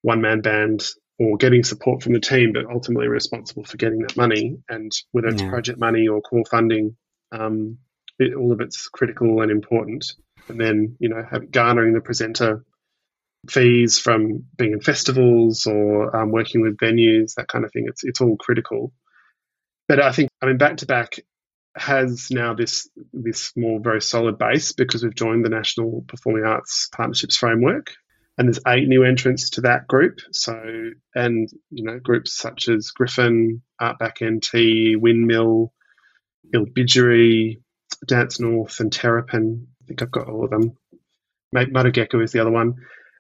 [0.02, 0.84] one man band
[1.20, 4.58] or getting support from the team, but ultimately responsible for getting that money.
[4.68, 5.50] And whether it's yeah.
[5.50, 6.98] project money or core funding,
[7.32, 7.78] um,
[8.20, 10.14] it, all of it's critical and important.
[10.48, 12.66] And then, you know, have, garnering the presenter
[13.50, 17.86] fees from being in festivals or um, working with venues, that kind of thing.
[17.88, 18.94] It's it's all critical.
[19.88, 21.20] But I think, I mean, back to back
[21.76, 26.90] has now this this more very solid base because we've joined the National Performing Arts
[26.96, 27.94] Partnerships Framework,
[28.38, 30.20] and there's eight new entrants to that group.
[30.32, 30.54] So,
[31.16, 35.74] and you know, groups such as Griffin, Artback NT, Windmill,
[36.54, 37.63] Ilbijerri,
[38.06, 39.68] Dance North and Terrapin.
[39.82, 40.78] I think I've got all of them.
[41.54, 42.76] Marrugeku is the other one.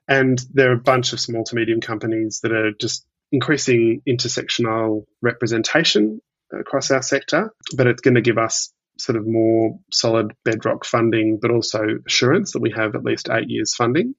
[0.07, 5.05] And there are a bunch of small to medium companies that are just increasing intersectional
[5.21, 6.19] representation
[6.51, 11.39] across our sector, but it's going to give us sort of more solid bedrock funding,
[11.41, 14.13] but also assurance that we have at least eight years funding.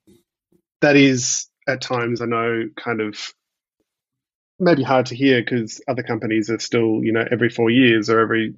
[0.81, 3.19] That is at times, I know, kind of
[4.59, 8.21] maybe hard to hear because other companies are still, you know, every four years or
[8.21, 8.55] every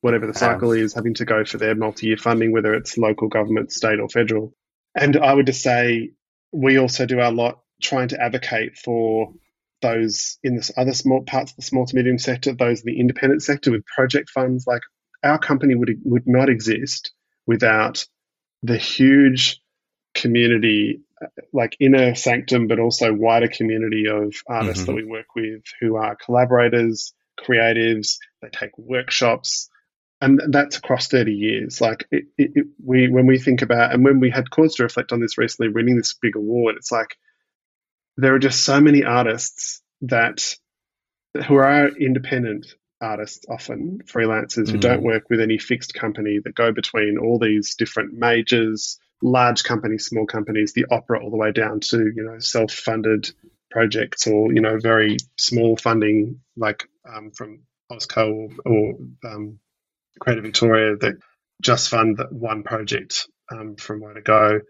[0.00, 3.28] whatever the cycle is, having to go for their multi year funding, whether it's local
[3.28, 4.54] government, state, or federal.
[4.94, 6.10] And I would just say
[6.52, 9.32] we also do our lot trying to advocate for
[9.82, 13.00] those in the other small parts of the small to medium sector, those in the
[13.00, 14.66] independent sector with project funds.
[14.66, 14.82] Like
[15.22, 17.12] our company would would not exist
[17.46, 18.06] without
[18.62, 19.60] the huge
[20.14, 21.00] community,
[21.52, 24.86] like inner sanctum, but also wider community of artists mm-hmm.
[24.86, 28.16] that we work with who are collaborators, creatives.
[28.42, 29.70] They take workshops
[30.20, 34.04] and that's across 30 years like it, it, it, we when we think about and
[34.04, 37.16] when we had cause to reflect on this recently winning this big award it's like
[38.16, 40.56] there are just so many artists that
[41.46, 42.66] who are independent
[43.00, 44.72] artists often, freelancers mm.
[44.72, 49.64] who don't work with any fixed company that go between all these different majors, large
[49.64, 53.30] companies, small companies, the opera all the way down to, you know, self-funded
[53.70, 57.60] projects or, you know, very small funding like um, from
[57.90, 58.94] OzCo or, or
[59.24, 59.58] um,
[60.18, 61.14] Creative Victoria that
[61.62, 64.60] just fund that one project um, from where to go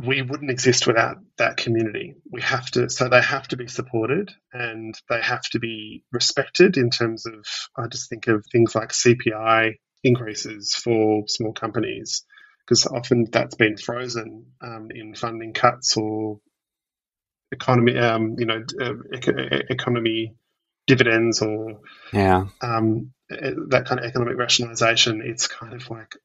[0.00, 2.14] we wouldn't exist without that community.
[2.30, 6.76] We have to, so they have to be supported and they have to be respected
[6.76, 7.44] in terms of,
[7.76, 9.72] I just think of things like CPI
[10.04, 12.24] increases for small companies,
[12.64, 16.38] because often that's been frozen um, in funding cuts or
[17.50, 18.92] economy, um, you know, uh,
[19.68, 20.36] economy
[20.88, 21.80] dividends or
[22.12, 25.22] yeah, um, that kind of economic rationalization.
[25.24, 26.16] It's kind of like,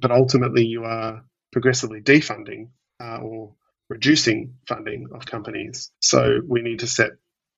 [0.00, 2.68] but ultimately you are progressively defunding
[3.02, 3.54] uh, or
[3.88, 5.90] reducing funding of companies.
[6.00, 7.10] So we need to set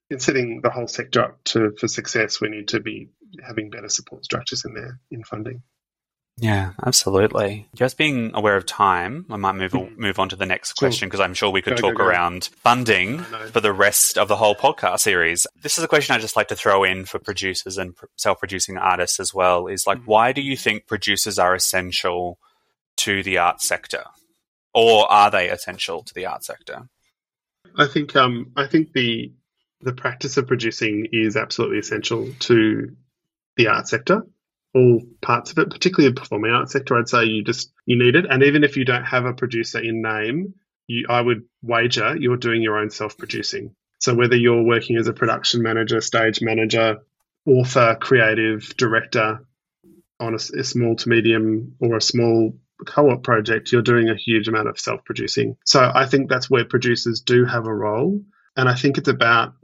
[0.08, 2.40] in setting the whole sector up to for success.
[2.40, 3.10] We need to be
[3.46, 5.62] having better support structures in there in funding.
[6.38, 7.68] Yeah, absolutely.
[7.74, 9.96] Just being aware of time, I might move mm.
[9.98, 12.08] move on to the next question because I'm sure we could go, talk go, go.
[12.08, 15.46] around funding for the rest of the whole podcast series.
[15.62, 19.20] This is a question I just like to throw in for producers and self-producing artists
[19.20, 19.66] as well.
[19.66, 20.06] Is like, mm.
[20.06, 22.38] why do you think producers are essential
[22.96, 24.04] to the art sector?
[24.74, 26.88] or are they essential to the art sector?
[27.76, 29.32] I think um, I think the
[29.80, 32.94] the practice of producing is absolutely essential to
[33.56, 34.26] the art sector.
[34.74, 38.16] All parts of it, particularly the performing arts sector, I'd say you just you need
[38.16, 38.24] it.
[38.28, 40.54] And even if you don't have a producer in name,
[40.86, 43.74] you, I would wager you're doing your own self-producing.
[43.98, 46.98] So whether you're working as a production manager, stage manager,
[47.46, 49.44] author, creative, director
[50.18, 54.48] on a, a small to medium or a small co-op project, you're doing a huge
[54.48, 55.56] amount of self-producing.
[55.64, 58.22] So I think that's where producers do have a role.
[58.56, 59.54] And I think it's about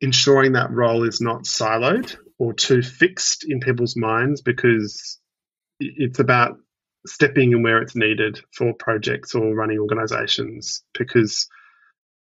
[0.00, 5.18] ensuring that role is not siloed or too fixed in people's minds because
[5.78, 6.56] it's about
[7.06, 11.48] stepping in where it's needed for projects or running organizations because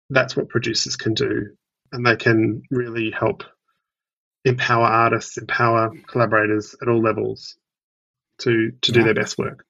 [0.10, 1.46] that's what producers can do
[1.92, 3.44] and they can really help
[4.44, 7.56] empower artists empower collaborators at all levels
[8.40, 9.66] to to do their best work.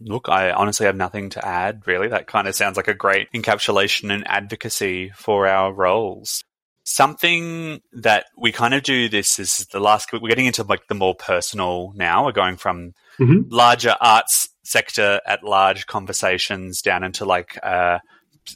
[0.00, 2.08] Look, I honestly have nothing to add, really.
[2.08, 6.42] That kind of sounds like a great encapsulation and advocacy for our roles.
[6.84, 10.94] Something that we kind of do this is the last, we're getting into like the
[10.94, 12.24] more personal now.
[12.24, 13.48] We're going from mm-hmm.
[13.48, 17.98] larger arts sector at large conversations down into like, uh,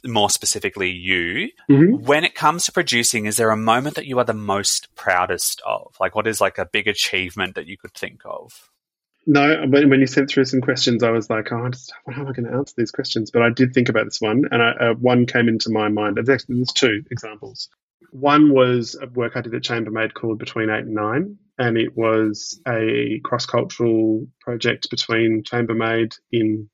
[0.05, 1.49] more specifically you.
[1.69, 2.05] Mm-hmm.
[2.05, 5.61] When it comes to producing, is there a moment that you are the most proudest
[5.65, 5.95] of?
[5.99, 8.69] Like, what is like a big achievement that you could think of?
[9.25, 12.27] No, when, when you sent through some questions, I was like, oh, just, how am
[12.27, 13.31] I going to answer these questions?
[13.31, 16.17] But I did think about this one, and I, uh, one came into my mind.
[16.17, 17.69] There's, actually, there's two examples.
[18.11, 21.77] One was a work I did at Chamber Made called Between Eight and Nine, and
[21.77, 26.69] it was a cross cultural project between Chamber Made in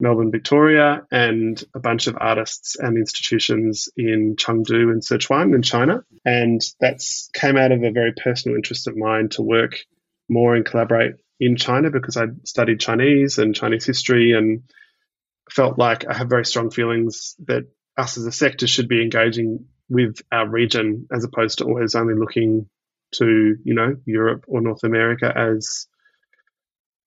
[0.00, 6.04] Melbourne, Victoria, and a bunch of artists and institutions in Chengdu and Sichuan in China.
[6.24, 9.76] And that's came out of a very personal interest of mine to work
[10.28, 14.62] more and collaborate in China because I studied Chinese and Chinese history and
[15.50, 17.64] felt like I have very strong feelings that
[17.96, 22.14] us as a sector should be engaging with our region as opposed to always only
[22.14, 22.68] looking
[23.14, 25.86] to you know Europe or North America as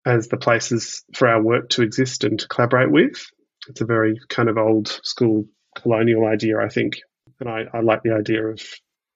[0.06, 3.24] as the places for our work to exist and to collaborate with.
[3.68, 7.02] It's a very kind of old school colonial idea, I think,
[7.40, 8.62] and I, I like the idea of.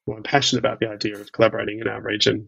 [0.06, 2.46] Well, I'm passionate about the idea of collaborating in our region,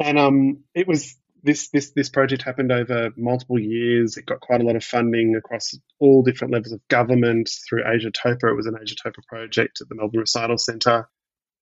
[0.00, 4.16] and um, it was this this this project happened over multiple years.
[4.16, 8.10] It got quite a lot of funding across all different levels of government through Asia
[8.10, 8.48] TOPA.
[8.50, 11.08] It was an Asia TOPA project at the Melbourne Recital Centre.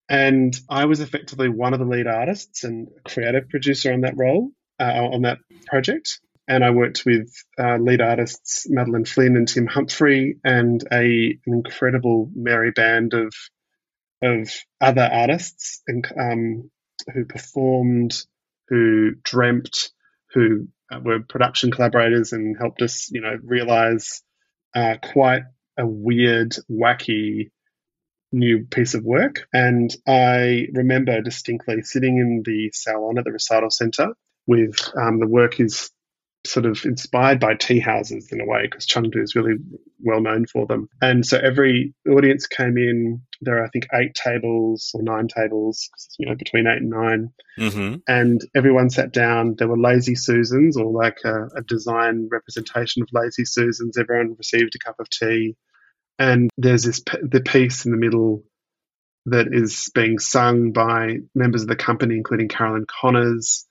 [0.09, 4.51] And I was effectively one of the lead artists and creative producer on that role,
[4.81, 6.19] uh, on that project.
[6.49, 11.55] And I worked with uh, lead artists Madeleine Flynn and Tim Humphrey, and a, an
[11.55, 13.33] incredible merry band of
[14.23, 14.51] of
[14.81, 16.71] other artists and, um,
[17.15, 18.13] who performed
[18.71, 19.91] who dreamt,
[20.33, 24.23] who uh, were production collaborators and helped us, you know, realize
[24.75, 25.43] uh, quite
[25.77, 27.51] a weird, wacky
[28.33, 29.47] new piece of work.
[29.53, 34.15] And I remember distinctly sitting in the salon at the recital center
[34.47, 35.91] with um, the work is
[36.47, 39.57] sort of inspired by tea houses in a way because Chengdu is really
[40.03, 40.89] well known for them.
[41.03, 43.23] And so every audience came in.
[43.43, 47.33] There are I think eight tables or nine tables, you know, between eight and 9
[47.59, 47.95] mm-hmm.
[48.09, 49.55] and everyone sat down.
[49.57, 53.99] There were lazy susans or like a, a design representation of lazy susans.
[53.99, 55.57] Everyone received a cup of tea,
[56.19, 58.45] and there's this the piece in the middle
[59.27, 63.67] that is being sung by members of the company, including Carolyn Connors,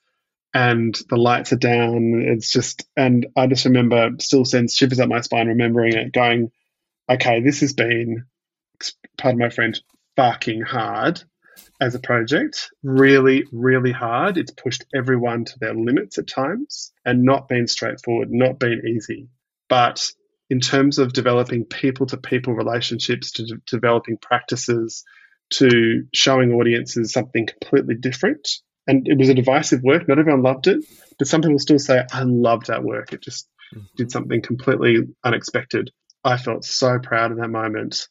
[0.53, 2.23] and the lights are down.
[2.25, 6.51] It's just, and I just remember, still sends shivers up my spine remembering it, going,
[7.09, 8.25] okay, this has been,
[9.17, 9.79] pardon my French,
[10.15, 11.21] fucking hard
[11.81, 12.69] as a project.
[12.83, 14.37] Really, really hard.
[14.37, 19.29] It's pushed everyone to their limits at times and not been straightforward, not been easy.
[19.69, 20.05] But
[20.49, 25.03] in terms of developing people to people relationships, to de- developing practices,
[25.53, 28.47] to showing audiences something completely different.
[28.89, 30.07] And it was a divisive work.
[30.07, 30.83] Not everyone loved it,
[31.19, 33.13] but some people still say, I loved that work.
[33.13, 33.85] It just mm-hmm.
[33.95, 35.91] did something completely unexpected.
[36.23, 38.07] I felt so proud in that moment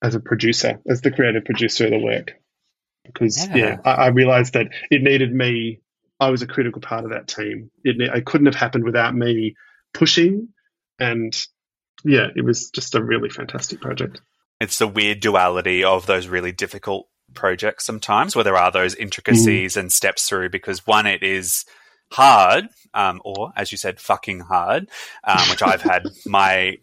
[0.00, 2.34] as a producer, as the creative producer of the work.
[3.04, 5.80] Because, yeah, yeah I, I, realized that it needed me.
[6.20, 7.72] I was a critical part of that team.
[7.82, 9.56] It, it couldn't have happened without me
[9.92, 10.50] pushing.
[11.00, 11.36] And
[12.04, 14.20] yeah, it was just a really fantastic project.
[14.60, 19.74] It's the weird duality of those really difficult projects sometimes where there are those intricacies
[19.74, 19.80] mm.
[19.80, 21.64] and steps through because one, it is
[22.12, 24.88] hard, um, or as you said, fucking hard,
[25.24, 26.78] um, which I've had my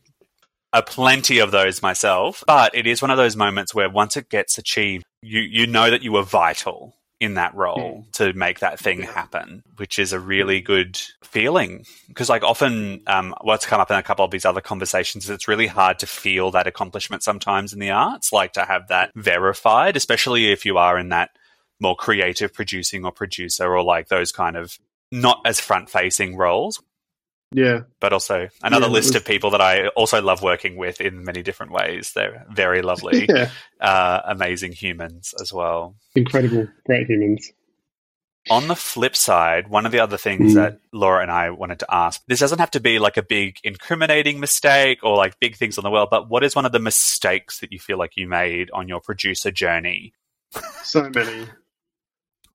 [0.74, 2.44] a plenty of those myself.
[2.46, 5.90] But it is one of those moments where once it gets achieved, you you know
[5.90, 8.12] that you were vital in that role mm.
[8.12, 11.86] to make that thing happen, which is a really good feeling.
[12.08, 15.30] Because, like, often um, what's come up in a couple of these other conversations is
[15.30, 19.12] it's really hard to feel that accomplishment sometimes in the arts, like to have that
[19.16, 21.32] verified, especially if you are in that
[21.80, 24.78] more creative producing or producer or like those kind of
[25.12, 26.82] not as front facing roles
[27.52, 27.82] yeah.
[28.00, 29.16] But also another yeah, list was...
[29.18, 32.12] of people that I also love working with in many different ways.
[32.14, 33.50] They're very lovely, yeah.
[33.80, 35.96] uh, amazing humans as well.
[36.16, 37.52] Incredible, great humans.
[38.50, 40.56] On the flip side, one of the other things mm.
[40.56, 43.58] that Laura and I wanted to ask this doesn't have to be like a big
[43.64, 46.80] incriminating mistake or like big things on the world, but what is one of the
[46.80, 50.14] mistakes that you feel like you made on your producer journey?
[50.84, 51.46] So many.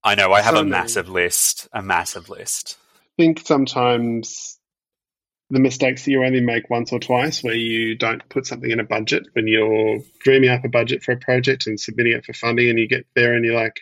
[0.02, 1.24] I know, I have so a massive many.
[1.24, 2.78] list, a massive list.
[2.96, 4.58] I think sometimes
[5.52, 8.80] the mistakes that you only make once or twice where you don't put something in
[8.80, 12.32] a budget when you're dreaming up a budget for a project and submitting it for
[12.32, 13.80] funding and you get there and you're like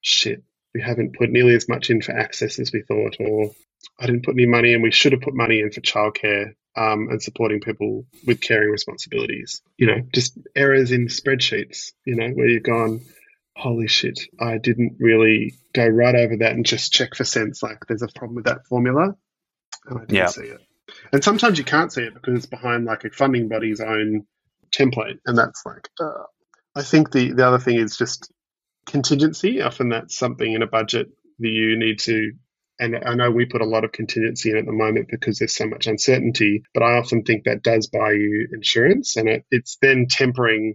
[0.00, 0.42] shit
[0.74, 3.52] we haven't put nearly as much in for access as we thought or
[4.00, 7.08] i didn't put any money and we should have put money in for childcare um,
[7.08, 9.62] and supporting people with caring responsibilities.
[9.78, 13.00] You know just errors in spreadsheets you know where you've gone
[13.56, 17.78] holy shit i didn't really go right over that and just check for sense like
[17.86, 19.14] there's a problem with that formula
[19.86, 20.26] and I didn't yeah.
[20.26, 20.60] see it.
[21.12, 24.26] And sometimes you can't see it because it's behind like a funding body's own
[24.70, 25.88] template, and that's like.
[26.00, 26.24] Uh,
[26.74, 28.32] I think the the other thing is just
[28.86, 29.62] contingency.
[29.62, 31.08] Often that's something in a budget
[31.38, 32.32] that you need to.
[32.80, 35.54] And I know we put a lot of contingency in at the moment because there's
[35.54, 36.64] so much uncertainty.
[36.74, 40.74] But I often think that does buy you insurance, and it, it's then tempering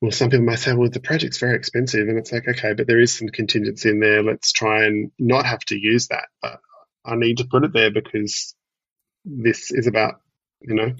[0.00, 2.08] well, some people might say, well, the project's very expensive.
[2.08, 4.22] And it's like, okay, but there is some contingency in there.
[4.22, 6.26] Let's try and not have to use that.
[6.40, 6.60] But
[7.08, 8.54] I need to put it there because
[9.24, 10.20] this is about
[10.60, 10.92] you know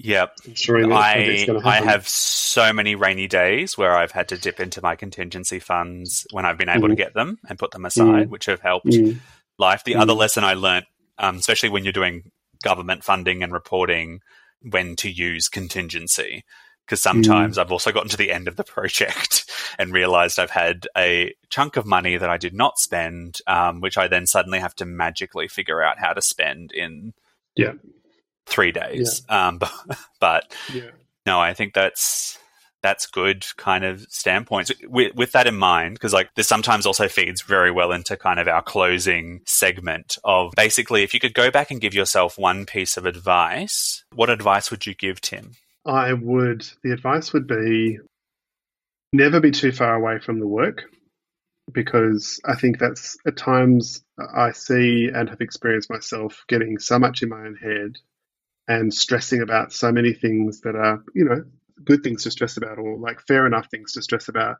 [1.45, 4.95] that I, I have so many rainy days where I've had to dip into my
[4.95, 6.91] contingency funds when I've been able mm.
[6.91, 8.29] to get them and put them aside, mm.
[8.29, 9.19] which have helped mm.
[9.57, 9.83] life.
[9.83, 10.17] The other mm.
[10.17, 10.85] lesson I learned,
[11.17, 12.31] um, especially when you're doing
[12.63, 14.21] government funding and reporting,
[14.61, 16.43] when to use contingency
[16.89, 17.61] because sometimes mm.
[17.61, 21.77] I've also gotten to the end of the project and realized I've had a chunk
[21.77, 25.47] of money that I did not spend, um, which I then suddenly have to magically
[25.47, 27.13] figure out how to spend in
[27.55, 27.73] yeah.
[28.47, 29.21] three days.
[29.29, 29.47] Yeah.
[29.47, 29.71] Um, but,
[30.19, 30.89] but yeah.
[31.27, 32.39] no, I think that's
[32.81, 37.09] that's good kind of standpoints with, with that in mind because like this sometimes also
[37.09, 41.51] feeds very well into kind of our closing segment of basically if you could go
[41.51, 45.57] back and give yourself one piece of advice what advice would you give tim
[45.89, 47.97] I would, the advice would be
[49.11, 50.83] never be too far away from the work
[51.71, 54.03] because I think that's at times
[54.35, 57.95] I see and have experienced myself getting so much in my own head
[58.67, 61.43] and stressing about so many things that are, you know,
[61.83, 64.57] good things to stress about or like fair enough things to stress about.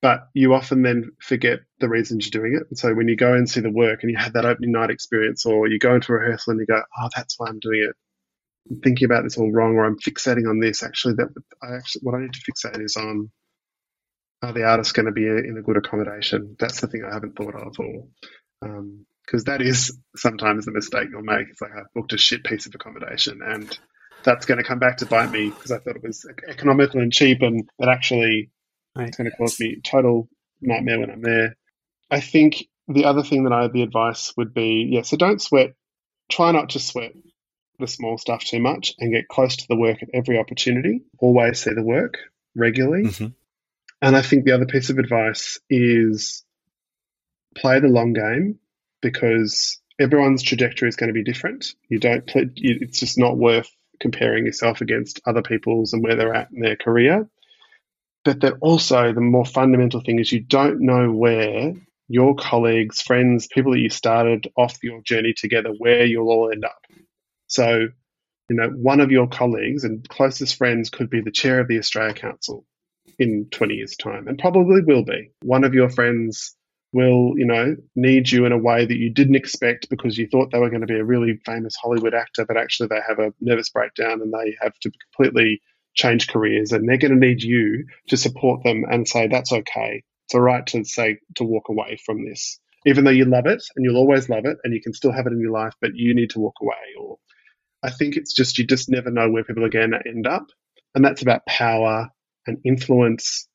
[0.00, 2.68] But you often then forget the reasons you're doing it.
[2.70, 4.90] And so when you go and see the work and you have that opening night
[4.90, 7.96] experience or you go into rehearsal and you go, oh, that's why I'm doing it
[8.82, 10.82] thinking about this all wrong or I'm fixating on this.
[10.82, 11.28] Actually, that
[11.62, 13.30] I actually what I need to fixate is on
[14.42, 16.56] are the artists going to be in a good accommodation?
[16.58, 18.08] That's the thing I haven't thought of, or
[18.60, 21.48] because um, that is sometimes the mistake you'll make.
[21.50, 23.78] It's like I booked a shit piece of accommodation and
[24.22, 27.12] that's going to come back to bite me because I thought it was economical and
[27.12, 28.50] cheap, and it actually
[28.96, 29.08] right.
[29.08, 30.28] it's going to cause me total
[30.60, 31.56] nightmare when I'm there.
[32.10, 35.74] I think the other thing that I the advice would be yeah, so don't sweat.
[36.30, 37.12] Try not to sweat
[37.80, 41.02] the small stuff too much and get close to the work at every opportunity.
[41.18, 42.18] Always see the work
[42.54, 43.04] regularly.
[43.04, 43.26] Mm-hmm.
[44.02, 46.44] And I think the other piece of advice is
[47.56, 48.58] play the long game
[49.02, 51.74] because everyone's trajectory is going to be different.
[51.88, 53.68] You don't play, it's just not worth
[53.98, 57.28] comparing yourself against other people's and where they're at in their career.
[58.24, 61.74] But that also the more fundamental thing is you don't know where
[62.08, 66.64] your colleagues, friends, people that you started off your journey together, where you'll all end
[66.64, 66.84] up.
[67.50, 67.88] So,
[68.48, 71.78] you know, one of your colleagues and closest friends could be the chair of the
[71.78, 72.64] Australia Council
[73.18, 75.32] in 20 years' time, and probably will be.
[75.42, 76.56] One of your friends
[76.92, 80.50] will, you know, need you in a way that you didn't expect because you thought
[80.52, 83.32] they were going to be a really famous Hollywood actor, but actually they have a
[83.40, 85.60] nervous breakdown and they have to completely
[85.94, 90.02] change careers and they're going to need you to support them and say, that's okay.
[90.26, 92.60] It's all right to say, to walk away from this.
[92.86, 95.26] Even though you love it and you'll always love it and you can still have
[95.26, 96.76] it in your life, but you need to walk away.
[96.98, 97.18] Or
[97.82, 100.46] I think it's just, you just never know where people are going to end up.
[100.94, 102.10] And that's about power
[102.46, 103.48] and influence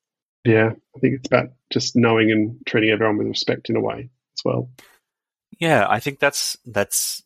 [0.45, 4.09] yeah, I think it's about just knowing and treating everyone with respect in a way
[4.37, 4.69] as well.
[5.59, 7.23] Yeah, I think that's that's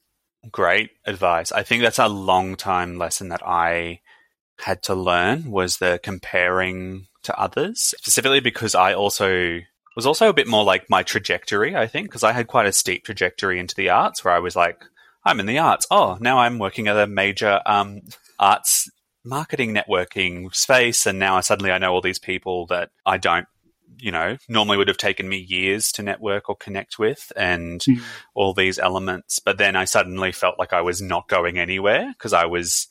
[0.50, 1.52] great advice.
[1.52, 4.00] I think that's a long time lesson that I
[4.60, 9.60] had to learn was the comparing to others, specifically because I also
[9.98, 12.74] was also a bit more like my trajectory, I think, because I had quite a
[12.74, 14.82] steep trajectory into the arts where I was like,
[15.30, 15.86] I'm in the arts.
[15.92, 18.02] Oh, now I'm working at a major um,
[18.40, 18.90] arts
[19.24, 23.48] marketing networking space and now I suddenly I know all these people that I don't
[23.98, 28.02] you know normally would have taken me years to network or connect with and mm.
[28.34, 32.32] all these elements but then I suddenly felt like I was not going anywhere because
[32.32, 32.88] I was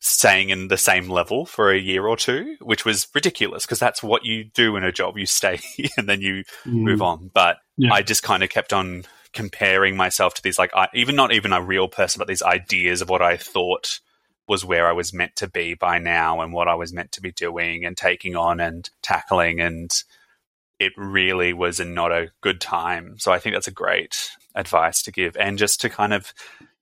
[0.00, 4.02] staying in the same level for a year or two which was ridiculous because that's
[4.02, 5.60] what you do in a job you stay
[5.96, 6.72] and then you mm.
[6.72, 7.92] move on but yeah.
[7.92, 11.62] I just kind of kept on comparing myself to these like even not even a
[11.62, 14.00] real person but these ideas of what I thought
[14.50, 17.20] was where I was meant to be by now and what I was meant to
[17.20, 19.60] be doing and taking on and tackling.
[19.60, 19.92] And
[20.80, 23.14] it really was a, not a good time.
[23.18, 25.36] So I think that's a great advice to give.
[25.36, 26.34] And just to kind of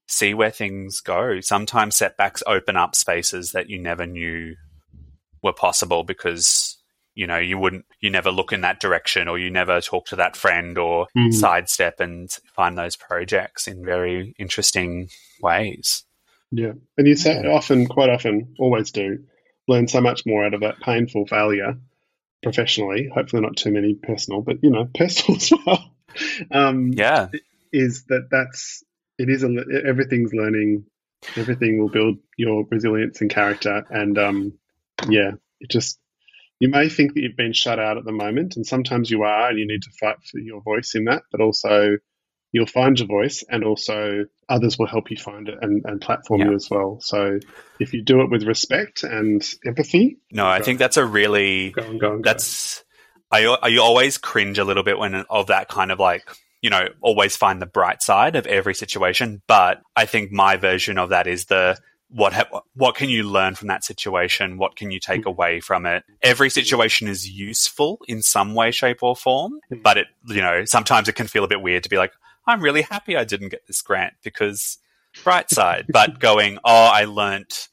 [0.07, 1.39] see where things go.
[1.41, 4.55] Sometimes setbacks open up spaces that you never knew
[5.43, 6.78] were possible because
[7.19, 10.15] you know you wouldn't you never look in that direction or you never talk to
[10.15, 11.33] that friend or mm.
[11.33, 15.09] sidestep and find those projects in very interesting
[15.41, 16.05] ways
[16.51, 19.19] yeah, and you say often, quite often, always do
[19.67, 21.77] learn so much more out of that painful failure
[22.41, 23.09] professionally.
[23.13, 25.95] Hopefully, not too many personal, but you know, personal as well.
[26.51, 27.27] Um, yeah,
[27.71, 28.83] is that that's
[29.17, 29.49] it is a,
[29.85, 30.85] everything's learning.
[31.35, 34.53] Everything will build your resilience and character, and um,
[35.07, 35.99] yeah, it just
[36.59, 39.49] you may think that you've been shut out at the moment, and sometimes you are,
[39.49, 41.23] and you need to fight for your voice in that.
[41.31, 41.97] But also,
[42.51, 46.41] you'll find your voice and also others will help you find it and, and platform
[46.41, 46.47] yeah.
[46.47, 46.97] you as well.
[47.01, 47.39] So
[47.79, 50.17] if you do it with respect and empathy.
[50.31, 52.83] No, I think that's a really, go on, go on, that's,
[53.31, 56.23] I, I always cringe a little bit when of that kind of like,
[56.61, 59.43] you know, always find the bright side of every situation.
[59.47, 61.77] But I think my version of that is the,
[62.09, 64.57] what ha- what can you learn from that situation?
[64.57, 65.27] What can you take mm.
[65.27, 66.03] away from it?
[66.21, 69.81] Every situation is useful in some way, shape, or form, mm.
[69.83, 72.13] but it you know sometimes it can feel a bit weird to be like,
[72.47, 74.79] I'm really happy I didn't get this grant because
[75.23, 75.85] bright side.
[75.89, 77.69] but going, oh, I learnt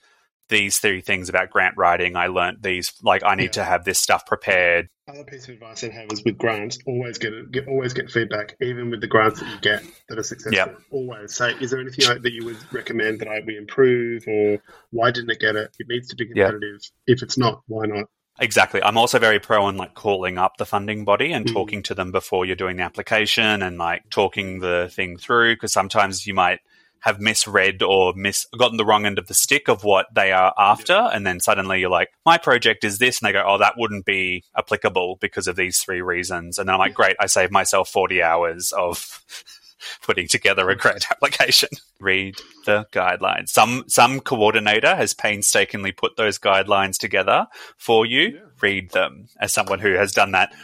[0.49, 2.17] these three things about grant writing.
[2.17, 3.51] I learnt these, like, I need yeah.
[3.51, 4.89] to have this stuff prepared.
[5.09, 8.11] Other piece of advice I have is with grants, always get, it, get always get
[8.11, 10.57] feedback, even with the grants that you get that are successful.
[10.57, 10.79] Yep.
[10.91, 14.59] Always say, is there anything that you would recommend that I we improve, or
[14.91, 15.71] why didn't it get it?
[15.79, 16.81] It needs to be competitive.
[17.07, 17.17] Yep.
[17.19, 18.07] If it's not, why not?
[18.39, 18.83] Exactly.
[18.83, 21.53] I'm also very pro on like calling up the funding body and mm.
[21.53, 25.73] talking to them before you're doing the application and like talking the thing through because
[25.73, 26.61] sometimes you might
[27.01, 30.53] have misread or mis gotten the wrong end of the stick of what they are
[30.59, 33.75] after and then suddenly you're like my project is this and they go oh that
[33.77, 37.53] wouldn't be applicable because of these three reasons and then I'm like great I saved
[37.53, 39.23] myself 40 hours of
[40.03, 41.69] putting together a grant application.
[42.01, 43.49] Read the guidelines.
[43.49, 47.47] Some some coordinator has painstakingly put those guidelines together
[47.77, 48.21] for you.
[48.21, 48.41] Yeah.
[48.61, 49.29] Read them.
[49.41, 50.55] As someone who has done that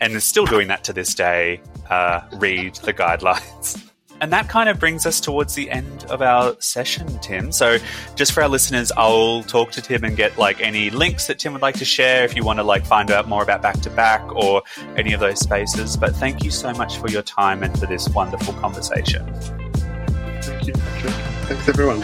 [0.00, 3.82] and is still doing that to this day, uh, read the guidelines.
[4.20, 7.52] And that kind of brings us towards the end of our session, Tim.
[7.52, 7.78] So,
[8.14, 11.52] just for our listeners, I'll talk to Tim and get like any links that Tim
[11.52, 13.90] would like to share if you want to like find out more about back to
[13.90, 14.62] back or
[14.96, 15.96] any of those spaces.
[15.96, 19.32] But thank you so much for your time and for this wonderful conversation.
[20.42, 21.14] Thank you, Patrick.
[21.48, 22.02] Thanks, everyone.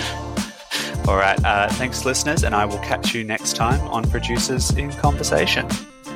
[1.08, 1.42] All right.
[1.44, 5.68] Uh, thanks, listeners, and I will catch you next time on Producers in Conversation.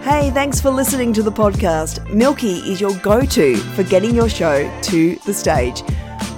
[0.07, 2.09] Hey, thanks for listening to the podcast.
[2.15, 5.83] MILKE is your go to for getting your show to the stage.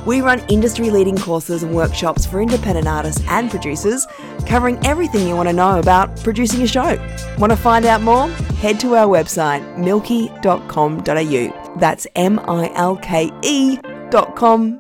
[0.07, 4.07] We run industry leading courses and workshops for independent artists and producers,
[4.47, 6.97] covering everything you want to know about producing a show.
[7.37, 8.29] Want to find out more?
[8.63, 11.77] Head to our website, milke.com.au.
[11.79, 14.79] That's M I L K E.com.au.